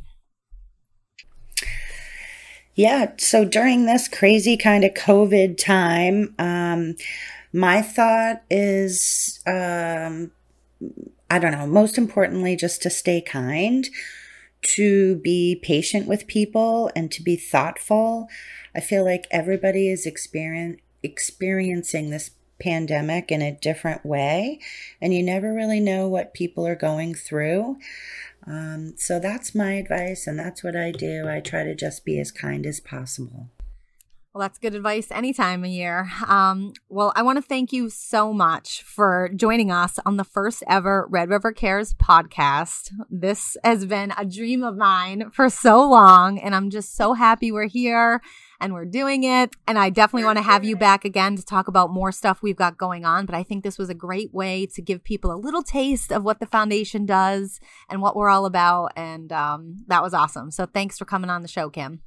Yeah, 2.73 3.13
so 3.17 3.45
during 3.45 3.85
this 3.85 4.07
crazy 4.07 4.57
kind 4.57 4.83
of 4.83 4.93
COVID 4.93 5.57
time, 5.57 6.35
um, 6.37 6.95
my 7.53 7.81
thought 7.81 8.43
is 8.49 9.39
um, 9.47 10.31
I 11.29 11.39
don't 11.39 11.51
know, 11.51 11.67
most 11.67 11.97
importantly, 11.97 12.55
just 12.55 12.81
to 12.83 12.89
stay 12.89 13.21
kind, 13.21 13.87
to 14.61 15.15
be 15.17 15.59
patient 15.61 16.07
with 16.07 16.27
people, 16.27 16.91
and 16.95 17.11
to 17.11 17.23
be 17.23 17.35
thoughtful. 17.35 18.27
I 18.75 18.79
feel 18.79 19.03
like 19.03 19.27
everybody 19.31 19.89
is 19.89 20.05
experience, 20.05 20.81
experiencing 21.05 22.09
this 22.09 22.31
pandemic 22.59 23.31
in 23.31 23.41
a 23.41 23.57
different 23.57 24.05
way, 24.05 24.59
and 25.01 25.13
you 25.13 25.23
never 25.23 25.53
really 25.53 25.79
know 25.79 26.07
what 26.07 26.33
people 26.33 26.65
are 26.67 26.75
going 26.75 27.13
through. 27.13 27.77
Um, 28.47 28.93
so 28.97 29.19
that's 29.19 29.55
my 29.55 29.73
advice, 29.73 30.27
and 30.27 30.37
that's 30.37 30.63
what 30.63 30.75
I 30.75 30.91
do. 30.91 31.27
I 31.27 31.39
try 31.39 31.63
to 31.63 31.75
just 31.75 32.05
be 32.05 32.19
as 32.19 32.31
kind 32.31 32.65
as 32.65 32.79
possible. 32.79 33.49
Well, 34.35 34.41
that's 34.41 34.57
good 34.57 34.75
advice 34.75 35.11
any 35.11 35.31
time 35.31 35.63
of 35.63 35.69
year. 35.69 36.09
Um, 36.27 36.73
well, 36.89 37.13
I 37.15 37.21
want 37.21 37.37
to 37.37 37.41
thank 37.41 37.71
you 37.71 37.89
so 37.89 38.33
much 38.33 38.83
for 38.83 39.29
joining 39.33 39.71
us 39.71 39.97
on 40.05 40.17
the 40.17 40.25
first 40.25 40.61
ever 40.67 41.07
Red 41.09 41.29
River 41.29 41.53
Cares 41.53 41.93
podcast. 41.93 42.91
This 43.09 43.55
has 43.63 43.85
been 43.85 44.11
a 44.17 44.25
dream 44.25 44.61
of 44.61 44.75
mine 44.75 45.29
for 45.31 45.49
so 45.49 45.89
long, 45.89 46.37
and 46.37 46.53
I'm 46.53 46.69
just 46.69 46.97
so 46.97 47.13
happy 47.13 47.49
we're 47.49 47.69
here 47.69 48.19
and 48.59 48.73
we're 48.73 48.83
doing 48.83 49.23
it. 49.23 49.55
And 49.69 49.79
I 49.79 49.89
definitely 49.89 50.25
want 50.25 50.37
to 50.37 50.43
have 50.43 50.65
you 50.65 50.75
back 50.75 51.05
again 51.05 51.37
to 51.37 51.45
talk 51.45 51.69
about 51.69 51.89
more 51.89 52.11
stuff 52.11 52.41
we've 52.41 52.57
got 52.57 52.77
going 52.77 53.05
on. 53.05 53.25
But 53.25 53.35
I 53.35 53.43
think 53.43 53.63
this 53.63 53.77
was 53.77 53.89
a 53.89 53.93
great 53.93 54.33
way 54.33 54.65
to 54.75 54.81
give 54.81 55.05
people 55.05 55.31
a 55.31 55.39
little 55.39 55.63
taste 55.63 56.11
of 56.11 56.25
what 56.25 56.41
the 56.41 56.45
foundation 56.45 57.05
does 57.05 57.61
and 57.89 58.01
what 58.01 58.17
we're 58.17 58.29
all 58.29 58.45
about. 58.45 58.91
And 58.97 59.31
um, 59.31 59.85
that 59.87 60.03
was 60.03 60.13
awesome. 60.13 60.51
So 60.51 60.65
thanks 60.65 60.97
for 60.97 61.05
coming 61.05 61.29
on 61.29 61.41
the 61.41 61.47
show, 61.47 61.69
Kim. 61.69 62.01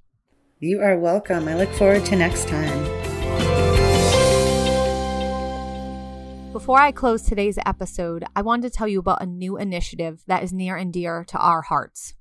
You 0.61 0.81
are 0.81 0.99
welcome. 0.99 1.47
I 1.47 1.55
look 1.55 1.73
forward 1.75 2.05
to 2.07 2.17
next 2.17 2.49
time. 2.49 2.83
Before 6.53 6.81
I 6.81 6.91
close 6.91 7.23
today's 7.23 7.61
episode, 7.65 8.25
I 8.35 8.43
wanted 8.43 8.63
to 8.63 8.77
tell 8.77 8.89
you 8.89 8.99
about 8.99 9.23
a 9.23 9.27
new 9.27 9.57
initiative 9.57 10.25
that 10.27 10.43
is 10.43 10.53
near 10.53 10.75
and 10.75 10.93
dear 10.93 11.23
to 11.29 11.39
our 11.39 11.63
hearts. 11.63 12.15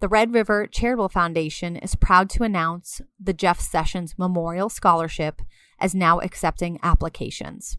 The 0.00 0.08
Red 0.08 0.32
River 0.32 0.66
Charitable 0.66 1.10
Foundation 1.10 1.76
is 1.76 1.94
proud 1.94 2.30
to 2.30 2.42
announce 2.42 3.02
the 3.20 3.34
Jeff 3.34 3.60
Sessions 3.60 4.14
Memorial 4.16 4.70
Scholarship 4.70 5.42
as 5.78 5.94
now 5.94 6.20
accepting 6.20 6.78
applications. 6.82 7.76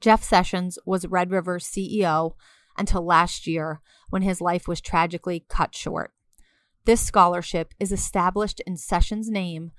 Jeff 0.00 0.24
Sessions 0.24 0.76
was 0.84 1.06
Red 1.06 1.30
River's 1.30 1.64
CEO 1.64 2.32
until 2.76 3.06
last 3.06 3.46
year 3.46 3.80
when 4.10 4.22
his 4.22 4.40
life 4.40 4.66
was 4.66 4.80
tragically 4.80 5.44
cut 5.48 5.72
short. 5.72 6.12
This 6.88 7.02
scholarship 7.02 7.74
is 7.78 7.92
established 7.92 8.62
in 8.66 8.78
Sessions' 8.78 9.28
name 9.28 9.72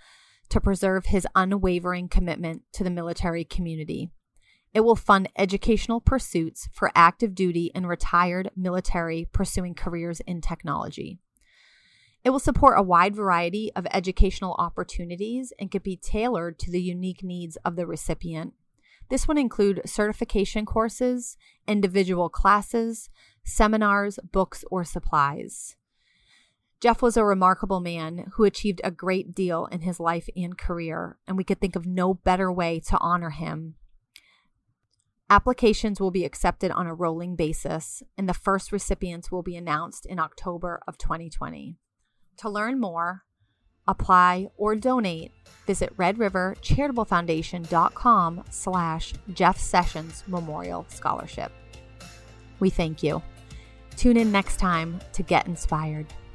to 0.49 0.61
preserve 0.61 1.07
his 1.07 1.25
unwavering 1.33 2.07
commitment 2.07 2.61
to 2.73 2.83
the 2.83 2.91
military 2.91 3.43
community. 3.43 4.11
It 4.75 4.81
will 4.81 4.95
fund 4.95 5.27
educational 5.35 6.01
pursuits 6.01 6.69
for 6.71 6.91
active 6.93 7.33
duty 7.33 7.71
and 7.73 7.87
retired 7.87 8.51
military 8.55 9.27
pursuing 9.33 9.73
careers 9.73 10.19
in 10.27 10.39
technology. 10.39 11.17
It 12.23 12.29
will 12.29 12.37
support 12.37 12.77
a 12.77 12.83
wide 12.83 13.15
variety 13.15 13.71
of 13.75 13.87
educational 13.89 14.53
opportunities 14.59 15.51
and 15.59 15.71
can 15.71 15.81
be 15.81 15.97
tailored 15.97 16.59
to 16.59 16.69
the 16.69 16.79
unique 16.79 17.23
needs 17.23 17.55
of 17.65 17.75
the 17.75 17.87
recipient. 17.87 18.53
This 19.09 19.27
would 19.27 19.39
include 19.39 19.81
certification 19.83 20.63
courses, 20.63 21.37
individual 21.67 22.29
classes, 22.29 23.09
seminars, 23.43 24.19
books, 24.31 24.63
or 24.69 24.83
supplies. 24.83 25.75
Jeff 26.81 27.01
was 27.01 27.17
a 27.17 27.25
remarkable 27.25 27.81
man 27.81 28.31
who 28.33 28.45
achieved 28.45 28.79
a 28.83 28.91
great 28.91 29.35
deal 29.35 29.65
in 29.65 29.81
his 29.81 29.99
life 29.99 30.29
and 30.35 30.57
career, 30.57 31.17
and 31.27 31.35
we 31.35 31.43
could 31.43 31.59
think 31.59 31.75
of 31.75 31.85
no 31.85 32.13
better 32.13 32.49
way 32.51 32.79
to 32.79 32.97
honor 32.99 33.31
him. 33.31 33.75
Applications 35.29 35.99
will 35.99 36.09
be 36.09 36.23
accepted 36.23 36.71
on 36.71 36.87
a 36.87 36.93
rolling 36.93 37.35
basis, 37.35 38.01
and 38.17 38.29
the 38.29 38.33
first 38.33 38.71
recipients 38.71 39.29
will 39.29 39.43
be 39.43 39.57
announced 39.57 40.05
in 40.05 40.19
October 40.19 40.79
of 40.87 40.97
2020. 40.97 41.75
To 42.37 42.49
learn 42.49 42.79
more, 42.79 43.23
apply, 43.85 44.47
or 44.55 44.75
donate, 44.75 45.33
visit 45.67 45.93
redrivercharitablefoundation.com 45.97 48.43
slash 48.49 49.13
Jeff 49.33 49.59
Sessions 49.59 50.23
Memorial 50.27 50.85
Scholarship. 50.87 51.51
We 52.59 52.69
thank 52.69 53.03
you. 53.03 53.21
Tune 53.97 54.15
in 54.15 54.31
next 54.31 54.55
time 54.57 55.01
to 55.11 55.21
get 55.21 55.45
inspired. 55.45 56.05